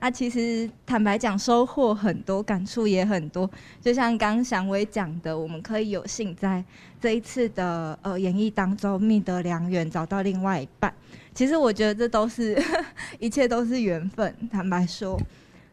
[0.00, 3.48] 那其实坦白讲，收获很多，感触也很多。
[3.80, 6.62] 就像刚祥威讲的，我们可以有幸在
[7.00, 10.92] 这一次的呃演绎当中觅得良缘，找到另外一半。
[11.32, 12.60] 其实我觉得这都是
[13.20, 14.34] 一切都是缘分。
[14.50, 15.16] 坦白说，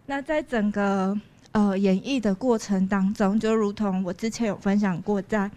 [0.06, 1.20] 那在整个
[1.54, 5.50] 呃演绎的过程当中，就如同我之前有分享过，在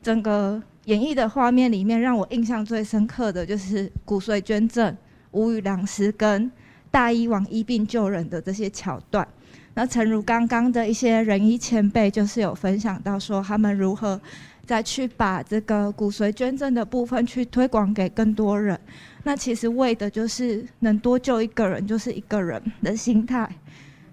[0.00, 4.96] 整个演绎的画面里面，让我印象最深刻的就是骨髓捐赠、
[5.30, 6.50] 无语良师跟
[6.90, 9.26] 大医王医病救人的这些桥段。
[9.74, 14.20] 那诚如刚刚的一些仁医前辈，就是有分享到说他们如何
[14.66, 18.78] 再去把这个骨髓捐赠的部分去推广给更多人。
[19.22, 23.48] 那其实为的就是能多救一个人，就是一个人的心态，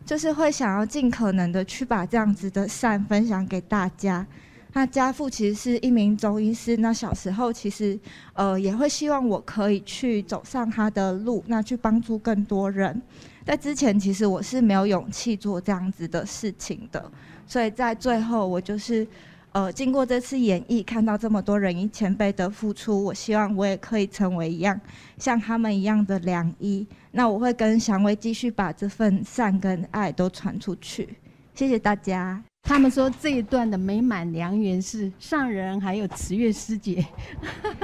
[0.06, 4.26] 就是会想要尽可能的去把这样子的善分享给大家。
[4.74, 8.00] 那家父其实是一名中医师，那小时候其实
[8.34, 13.02] 呃也会希望我可以去走上他的路，那去帮助更多人。
[13.46, 17.12] 在之前其实我是没有勇气做这样子的事情的，
[17.48, 19.06] 所以在最后我就是。
[19.52, 24.80] 呃，经过这次演绎，看到这么多人医前辈的付出，我希望我也可以成为一样
[25.18, 26.86] 像他们一样的良医。
[27.14, 31.10] 那我会跟祥威继续把这份善跟爱都传出去。
[31.56, 32.40] 谢谢大家。
[32.70, 37.04] 他们说这一段的美满良缘是上人还有慈月师姐，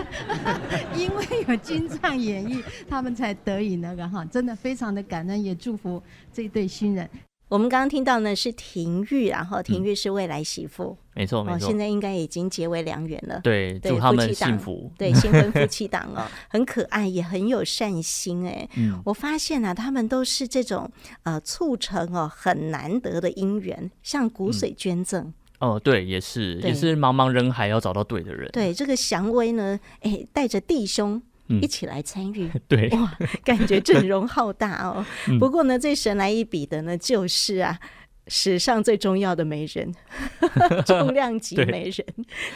[0.95, 5.99] 因为有金藏演绎，他们才得以那个哈，真的非常的感恩，也祝福
[6.31, 7.09] 这对新人。
[7.47, 13.39] 我们刚刚听到呢是廷玉，然后廷玉是未来媳妇，嗯、没错没错，现在应该已经结为良缘了。
[13.43, 14.91] 对，祝他们幸福。
[14.97, 18.67] 对，新婚夫妻档哦， 很可爱，也很有善心哎。
[18.75, 20.91] 嗯，我发现啊，他们都是这种
[21.23, 25.31] 呃促成哦很难得的姻缘，像骨髓捐赠。
[25.59, 28.49] 嗯、哦，对，也是也是茫茫人海要找到对的人。
[28.51, 31.21] 对，这个祥威呢，哎，带着弟兄。
[31.47, 35.05] 一起来参与，嗯， 对，哇，感觉阵容浩大哦。
[35.39, 37.79] 不过呢，最神来一笔的呢，就是啊，
[38.27, 39.93] 史上最重要的媒人，
[40.85, 42.05] 重量级媒人，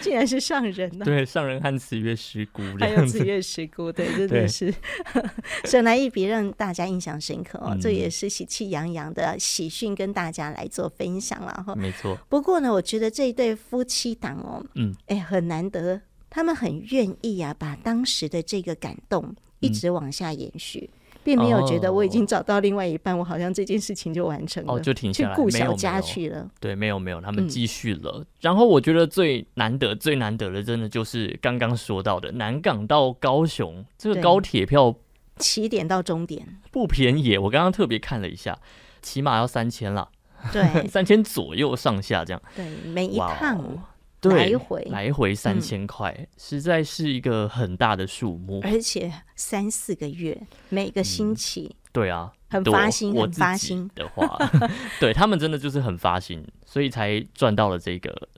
[0.01, 1.05] 竟然是上人呢。
[1.05, 4.73] 对，上人和慈月师姑，还有慈月师姑，对，真的是
[5.65, 7.77] 神来一笔，让大家印象深刻哦。
[7.79, 11.75] 这也是喜气洋洋的喜讯，跟大家来做分享了哈。
[11.75, 12.17] 没错。
[12.27, 16.01] 不过呢，我觉得这一对夫妻档哦，嗯，哎，很难得。
[16.29, 26.49] 他们很愿意啊，把当时的这个感动一直往下延续，嗯、并没有觉得我已经找到另外一半，哦、我好像这件事情就完成了，哦，就停下来，去顾小家去了。
[26.59, 28.19] 对，没有没有，他们继续了。
[28.19, 34.95] 嗯、然后我觉得最难得、最难得的，真的就是刚刚说到的南港到高雄这个高铁票，
[35.37, 37.37] 起点到终点不便宜。
[37.37, 38.57] 我刚刚特别看了一下，
[39.01, 40.09] 起码要三千了，
[40.53, 42.41] 对， 三千左右上下这样。
[42.55, 43.83] 对，每一趟。
[44.21, 44.83] 对，来回。
[44.91, 50.39] 来回三千块，嗯，实在是一个很大的数目，而且三四个月，
[50.69, 54.37] 每个星期，嗯，对啊，很发心，很发心的话，
[54.99, 58.29] 对他们真的就是很发心，所以才赚到了这个。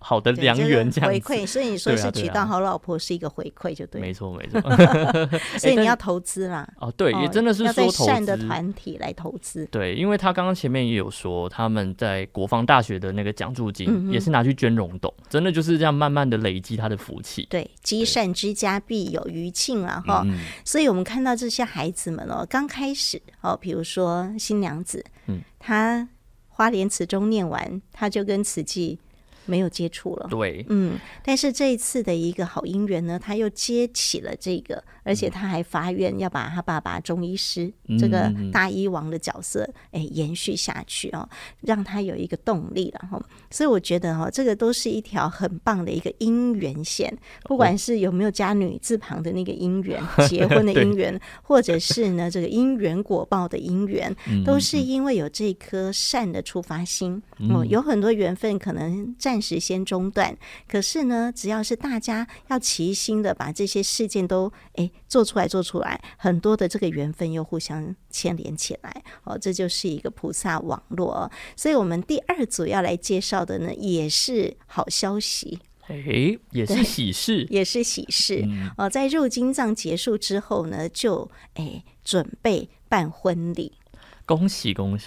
[0.00, 4.00] 好的良缘这样回馈，所以你说是娶到好老婆是一个回馈，就对。
[4.00, 4.60] 没错没错，
[5.58, 6.68] 所以你要投资啦。
[6.78, 9.66] 哦，对，也真的是说投善的团体来投资。
[9.66, 17.46] 对，因为他刚刚前面也有说，他们在国防大学的那个奖助金也是拿去捐溶洞，真的就是这样慢慢的累积他的福气。
[17.48, 20.26] 对，积善之家必有余庆啊哈。
[20.64, 26.08] 所以我们看到这些孩子们哦，刚开始哦，比如说新娘子，嗯，他
[26.48, 28.98] 花莲词中念完，他就跟慈济。
[29.48, 41.26] 没有接触了，对，嗯，但是这一次的一个好姻缘呢，他又接起了这个，而且他还发愿要把他爸爸中医师、嗯、这个大医王的角色，哎，延续下去哦，
[41.62, 43.18] 让他有一个动力了哈。
[43.50, 59.37] 所以我觉得哈，这个都是一条很棒的一个姻缘线，不管是有没有加女字旁的那个姻缘， 结婚的姻缘，或者是呢这个姻缘果报的姻缘，都是因为有这颗善的出发心哦，有很多缘分可能暂。
[59.38, 60.36] 暂时先中断，
[60.66, 71.30] 可是呢，只要是大家要齐心的把这些事件都诶做出来，做出来，很多的这个缘分又互相牵连起来，哦，这就是一个菩萨网络哦。
[71.54, 78.44] 所以，我们第二组要来介绍的呢，也是好消息，诶，也是喜事，也是喜事
[78.76, 78.90] 哦。
[78.90, 83.77] 在入金藏结束之后呢，就诶准备办婚礼。
[84.28, 85.06] 恭喜恭喜！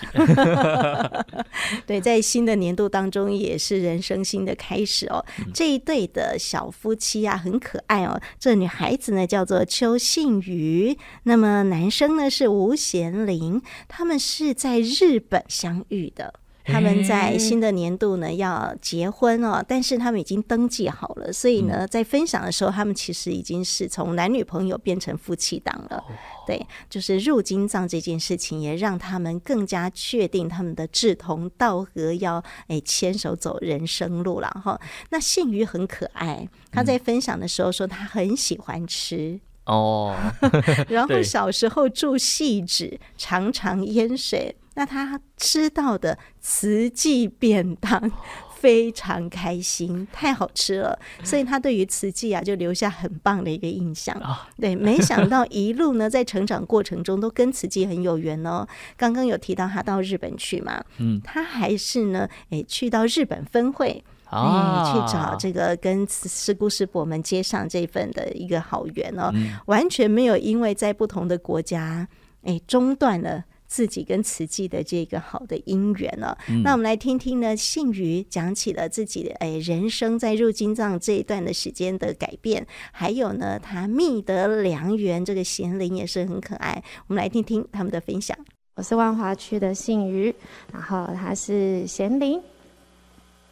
[1.85, 5.23] 对，在新的年度当中，也是人生新的开始哦。
[5.37, 8.19] 嗯、这一对的小夫妻啊，很可爱哦。
[8.39, 16.40] 这女孩子呢叫做邱信宇，那么男生呢是吴贤林，他们是在日本相遇的。
[16.63, 26.03] 他们在新的年度呢要结婚哦，但是他们已经登记好了，所以呢，在分享的时候，他们其实已经是从男女朋友变成夫妻档了。
[26.45, 34.79] 对，就是入金藏这件事情，也让他们更加确定他们的志同道合，要哎牵手走人生路了哈。
[35.09, 40.15] 那信鱼很可爱，他在分享的时候说他很喜欢吃哦，
[40.89, 44.55] 然后小时候住汐止，常常淹水。
[44.75, 48.11] 那他吃到的慈济便当
[48.61, 54.15] 非常开心，太好吃了， 所以他对于慈济啊就留下很棒的一个印象。
[54.59, 58.65] 对，没想到一路呢在成长过程中都跟慈济很有缘哦。
[58.95, 69.33] 刚刚有提到他到日本去嘛，嗯，他还是呢，哎，去到日本分会，哎，去找这个跟师姑师伯们接上这份的一个好缘哦，
[69.65, 72.07] 完全没有因为在不同的国家，
[72.43, 73.43] 哎，中断了。
[73.71, 88.37] 自己跟慈济的这个好的姻缘了，嗯、那我们来听听呢，信瑜讲起了自己的哎人生在入金藏这一段的时间的改变，还有呢，他觅得良缘，这个贤灵也是很可爱，我们来听听他们的分享。
[88.75, 90.35] 我是万华区的信瑜，
[90.73, 92.41] 然后他是贤灵。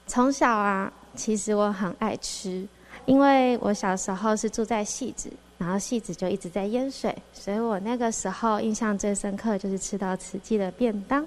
[0.06, 2.68] 从小啊，其实我很爱吃，
[3.06, 5.32] 因为我小时候是住在汐止。
[5.60, 11.22] 然后戏子就一直在淹水，所以我那个时候印象最深刻就是吃到慈济的便当，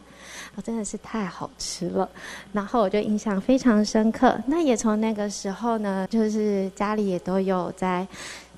[0.57, 2.09] 哦，真的是太好吃了。
[2.51, 4.35] 然后我就印象非常深刻。
[4.47, 8.09] 那也从那个时候呢，就是家里也都有在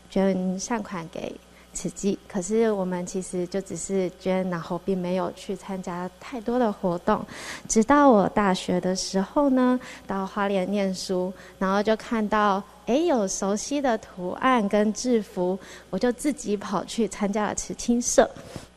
[0.09, 1.35] 捐善款给
[1.73, 7.21] 慈济，可是我们其实就只是捐，然后并没有去参加太多的活动。
[7.67, 12.63] 直到我大学的时候呢，到花莲念书，然后就看到。
[12.87, 15.59] 哎，有熟悉的图案跟制服，
[15.91, 18.29] 我就自己跑去参加了慈青社。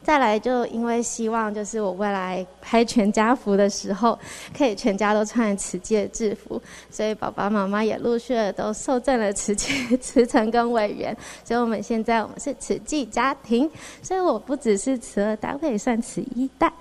[0.03, 4.17] 再来，就因为希望就是我未来拍全家福的时候，
[4.57, 11.13] 可以全家都穿慈济的制服，所以爸爸妈妈也陆续的都受赠了慈济 慈诚跟委员。
[11.43, 13.69] 所以我们现在我们是慈济家庭，
[14.01, 16.71] 所以我不只是慈二代，我也算慈一代。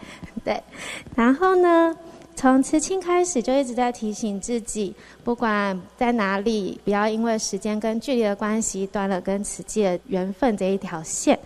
[0.45, 0.63] 对，
[1.17, 1.93] 然后呢，
[2.37, 11.39] 从慈青开始就一直在提醒自己，不管在哪里，不要因为时间跟距离的关系断了跟此界的缘分这一条线。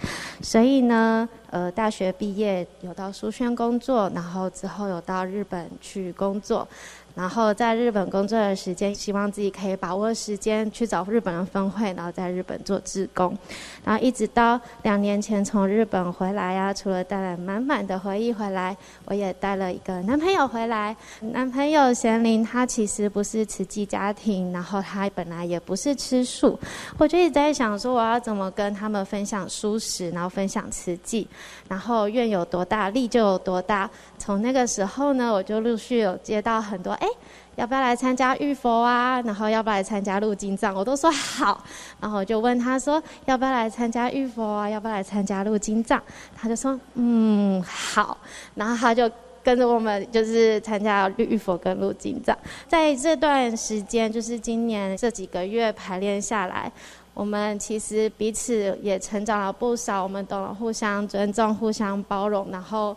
[0.43, 6.67] 所以呢，呃，大学毕业有到书轩工作，然后之后有到日本去工作。
[7.15, 13.37] 然后在日本工作的时间，希望自己可以把握时间去找日本的分会，然后在日本做志工，
[13.85, 20.97] 然后一直到两年前从日本回来呀、啊，除了带来满满的回忆回来，我也带了一个男朋友回来。
[21.21, 26.59] 男朋友贤林，他其实不是慈济家庭，然后他本来也不是吃素，
[26.97, 31.27] 我就一直在想说，我要怎么跟他们分享素食，然后分享慈济，
[31.69, 33.89] 然后愿有多大，力就有多大。
[34.31, 37.07] 从那个时候呢，我就陆续有接到很多，哎，
[37.57, 39.21] 要不要来参加浴佛啊？
[39.23, 40.73] 然后要不要来参加入金藏？
[40.73, 41.65] 我都说好。
[41.99, 44.71] 然后我就问他说，要不要来参加浴佛啊？
[44.71, 46.01] 要不要来参加入金藏？
[46.37, 48.17] 他就说，嗯，好。
[48.55, 49.11] 然后他就
[49.43, 52.39] 跟着我们，就是参加浴佛跟入金藏。
[52.69, 56.71] 在这段时间，就是今年这几个月排练下来，
[57.15, 60.01] 我们其实彼此也成长了不少。
[60.01, 62.97] 我们懂了互相尊重、互相包容，然后。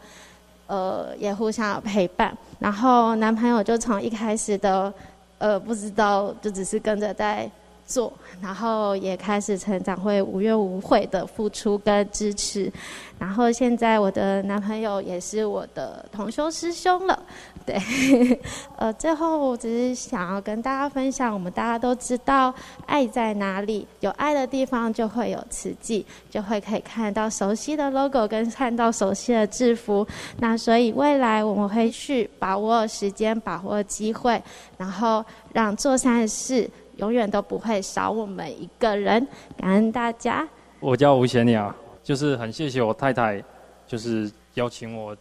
[0.67, 4.93] 呃，也互相陪伴，然后男朋友就从一开始的，
[5.37, 7.49] 呃，不知道，就只是跟着在
[7.85, 8.11] 做，
[8.41, 12.71] 然后也开始成长，会无怨无悔的付出跟支持，
[13.19, 17.21] 然后现在我的男朋友也是我的同修师兄了。
[17.65, 17.77] 对，
[18.77, 22.53] 呃，最后我只是想要跟大家分享，我们大家都知道，
[22.85, 30.05] 爱在哪里，有爱的地方就会有慈济，就会可以看到熟悉的 logo 跟看到熟悉的制服。
[30.39, 34.41] 那所以未来我们会去把握时间，把握机会，
[34.77, 39.25] 然后让做善事永远都不会少我们一个人。
[39.57, 40.47] 感恩大家。
[40.79, 43.41] 我叫吴贤鸟，就是很谢谢我太太，
[43.87, 45.15] 就是邀请我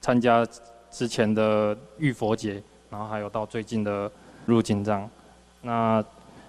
[0.00, 0.46] 参加。
[0.90, 4.10] 之前的浴佛节，然后还有到最近的
[4.46, 5.08] 入金藏，
[5.60, 6.02] 那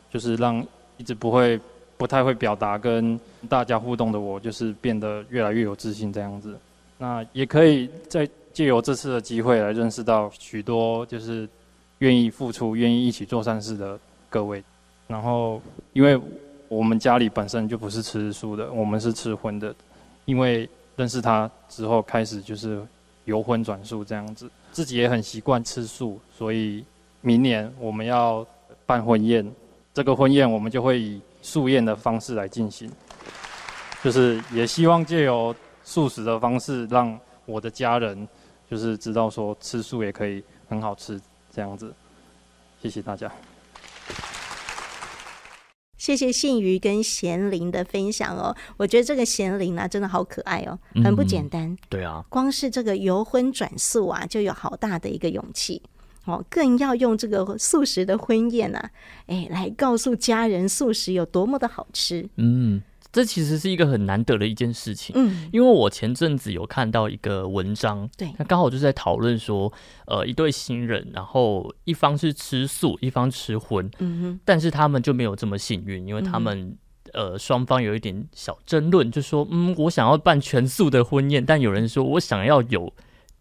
[0.10, 0.66] 就是让
[0.98, 1.60] 一直不会、
[1.98, 3.20] 不太会表达跟
[3.50, 6.58] 大家互动的我，就是变得越来越有自信这样子。
[6.98, 11.48] 那也可以再借由这次的机会来认识到许多就是
[12.00, 14.64] 愿意付出、愿意一起做善事的各位。
[15.08, 15.62] 然后，
[15.94, 16.20] 因为
[16.68, 19.76] 我们家里本身就不是吃素的，我们是吃荤的。
[20.26, 22.82] 因为认识他之后，开始就是。
[23.30, 24.50] 由荤转素这样子。
[24.72, 26.84] 自己也很习惯吃素，所以
[27.22, 28.46] 明年我们要
[28.86, 29.50] 办婚宴，
[29.94, 32.92] 这个婚宴我们就会以素宴的方式来进行，
[34.04, 38.28] 就是也希望借由素食的方式，让我的家人
[38.70, 41.20] 就是知道说吃素也可以很好吃
[41.52, 41.94] 这样子。
[42.82, 43.32] 谢谢大家。
[46.00, 51.70] 谢谢信瑜跟贤玲的分享哦，我觉得这个贤玲啊，真的好可爱哦，很不简单。
[51.70, 55.82] 嗯、对啊，光是这个由荤转素啊，就有好大的一个勇气
[56.26, 58.90] 哦，更要用这个素食的婚宴啊，
[59.28, 62.28] 哎，来告诉家人素食有多么的好吃。
[62.38, 62.82] 嗯。
[63.12, 69.74] 这其实是一个很难得的一件事情，嗯，因为我前阵子有看到一个文章，对，那刚好就是在讨论说，
[70.06, 76.78] 呃，一对新人，然后一方是吃素，一方吃荤，嗯哼，但是他们就没有这么幸运，因为他们、
[77.14, 82.94] 嗯、呃双方有一点小争论，就说，嗯，我想要办全素的婚宴，但有人说我想要有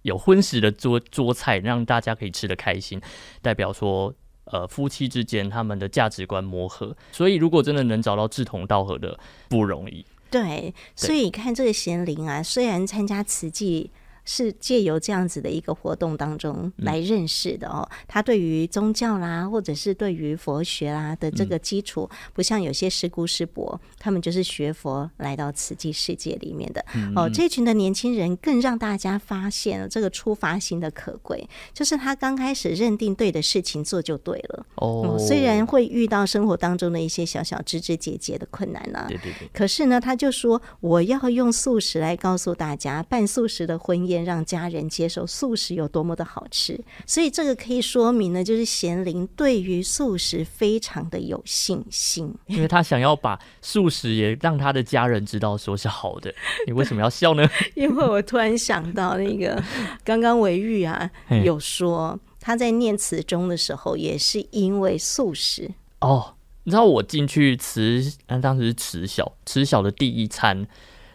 [0.03, 3.01] 有荤食的桌桌菜，让大家可以吃得开心，
[3.43, 4.15] 代表说。
[4.51, 9.19] 呃，夫妻之间他们的价值观磨合，所以如果真的能找到志同道合的，
[9.49, 10.05] 不容易。
[10.31, 13.91] 对，所以看这个贤玲啊，虽然参加慈济。
[14.31, 17.89] 是借由这样子的一个活动当中来认识的哦。
[18.07, 26.85] 他对于宗教啦，或者是对于佛学啦的这个基础，不像有些师姑师伯，他们就是学佛来到慈济世界里面的。
[27.17, 34.67] 哦，这群的年轻人更让大家发现了这个出发心的可贵，就是他刚开始认定对的事情做就对了。
[34.75, 39.49] 哦，虽然会遇到生活当中的一些小小枝枝节节的困难呢，对对对。
[39.55, 44.18] 可是呢，他就说我要用素食来告诉大家，办素食的婚宴。
[44.25, 56.35] 让家人接受素食有多么的好吃，所以这个可以说明呢，就是贤玲对于素食非常的有信心，因为他想要把素食也让他的家人知道说是好的。
[56.67, 57.49] 你为什么要笑呢？
[57.75, 59.63] 因为我突然想到那个
[60.05, 61.11] 刚刚维玉啊
[61.45, 66.35] 有说他在念词中的时候也是因为素食哦。
[66.65, 68.05] 你知道我进去慈，
[68.43, 70.67] 当时是慈小，慈小的第一餐。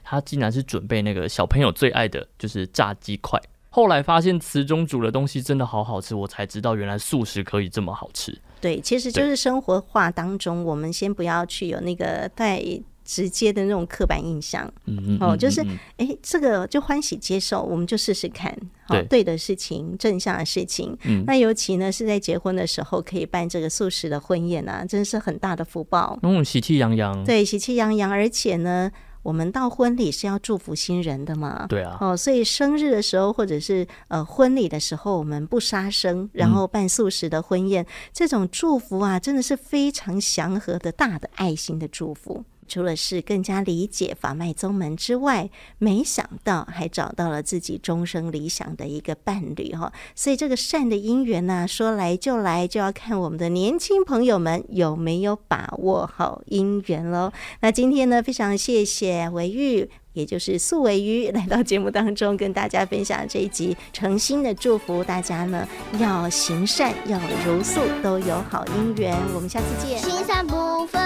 [0.04, 3.42] 他竟然是准备那个小朋友最爱的，就是炸鸡块。
[3.70, 8.38] 后来发现池中煮的东西真的好好吃，我才知道原来素食可以这么好吃。
[8.62, 12.62] 对，其实就是生活化当中，我们先不要去有那个太
[13.04, 14.72] 直接的那种刻板印象。
[14.86, 15.18] 嗯嗯。
[15.20, 15.60] 哦，就是
[15.98, 18.56] 哎、欸，这个就欢喜接受，我们就试试看。
[18.86, 20.96] 好，对的事情，正向的事情。
[21.06, 21.24] 嗯。
[21.26, 26.20] 那尤其呢是在结婚的时候，可以办这个素食的婚宴啊，真是很大的福报。
[26.22, 27.24] 嗯，喜气洋洋。
[27.26, 28.92] 对，喜气洋洋，而且呢。
[29.24, 31.66] 我们到婚礼是要祝福新人的嘛？
[31.68, 31.98] 对啊。
[32.00, 42.44] 哦，所以生日的时候，或者是呃婚礼的时候，我们不杀生，然后办素食的婚宴，嗯、这种祝福啊，真的是非常祥和的大的爱心的祝福。
[42.68, 57.32] 除了是更加理解法脉宗门之外，没想到还找到了自己终生理想的一个伴侣哈，所以这个善的因缘呢，说来就来，就要看我们的年轻朋友们有没有把握好姻缘喽。
[57.62, 65.68] 那今天呢，非常谢谢维玉，也就是素维瑜来到节目当中，跟大家分享这一集，诚心的祝福大家呢，
[66.00, 69.16] 要行善，要如素，都有好姻缘。
[69.34, 70.00] 我们下次见。
[70.00, 71.02] 行善不分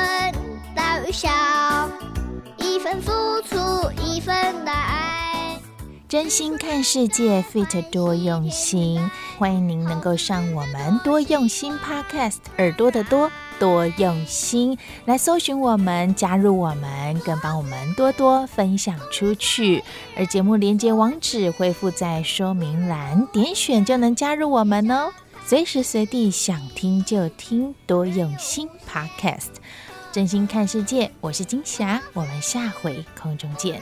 [0.78, 1.28] 大与小，
[2.59, 3.11] 一份付
[3.41, 3.57] 出，
[3.99, 4.36] 一份
[4.67, 5.59] 爱。
[6.07, 9.09] 真心看世界，Fit 多用心，
[9.39, 13.32] 欢迎您能够上我们多用心 Podcast，耳朵的多。
[13.59, 19.84] 多用心来搜寻我们，加入我们，更帮我们多多分享出去。
[20.15, 25.11] 而节目连接网址会附在说明栏，点选就能加入我们哦。
[25.43, 29.57] 随时随地想听就听，多用心 Podcast，
[30.18, 31.11] 真心看世界。
[31.22, 33.80] 我是金霞，我们下回空中见。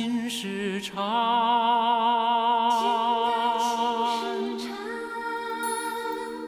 [0.00, 0.96] 心事长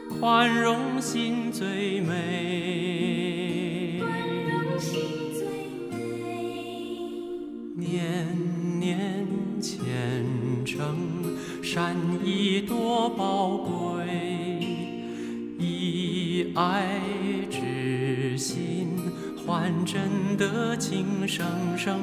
[0.08, 4.00] 宽容，心最美。
[4.78, 5.02] 心
[5.34, 5.44] 最
[5.90, 5.98] 美，
[7.76, 8.26] 年
[8.80, 9.28] 年
[9.60, 9.84] 虔
[10.64, 11.94] 诚，善
[12.24, 14.06] 意多宝贵，
[15.58, 16.88] 以爱
[17.50, 18.88] 之心
[19.46, 21.46] 换真的情，生
[21.76, 22.01] 生。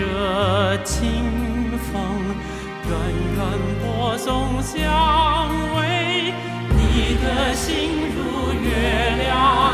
[0.00, 0.98] 这清
[1.78, 2.00] 风
[2.88, 2.90] 远
[3.36, 3.38] 远
[3.82, 4.80] 播送香
[5.76, 6.32] 味，
[6.70, 7.68] 你的心
[8.16, 8.18] 如
[8.50, 8.70] 月
[9.18, 9.69] 亮。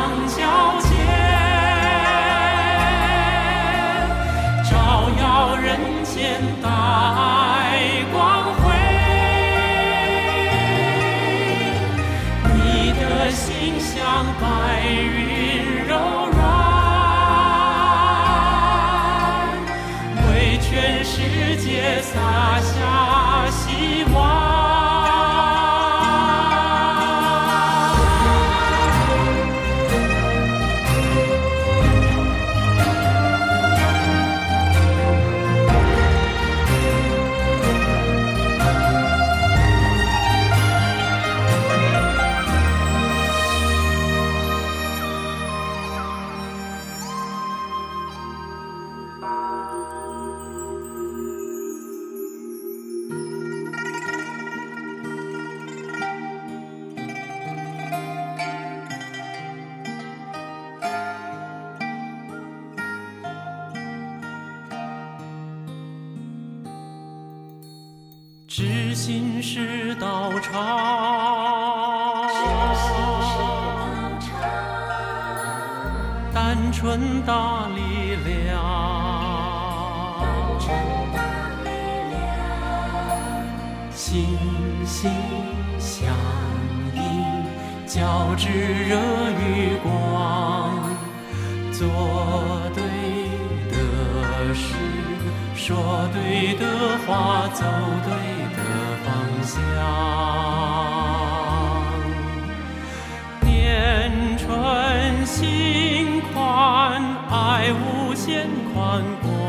[105.37, 109.45] 心宽爱无限宽广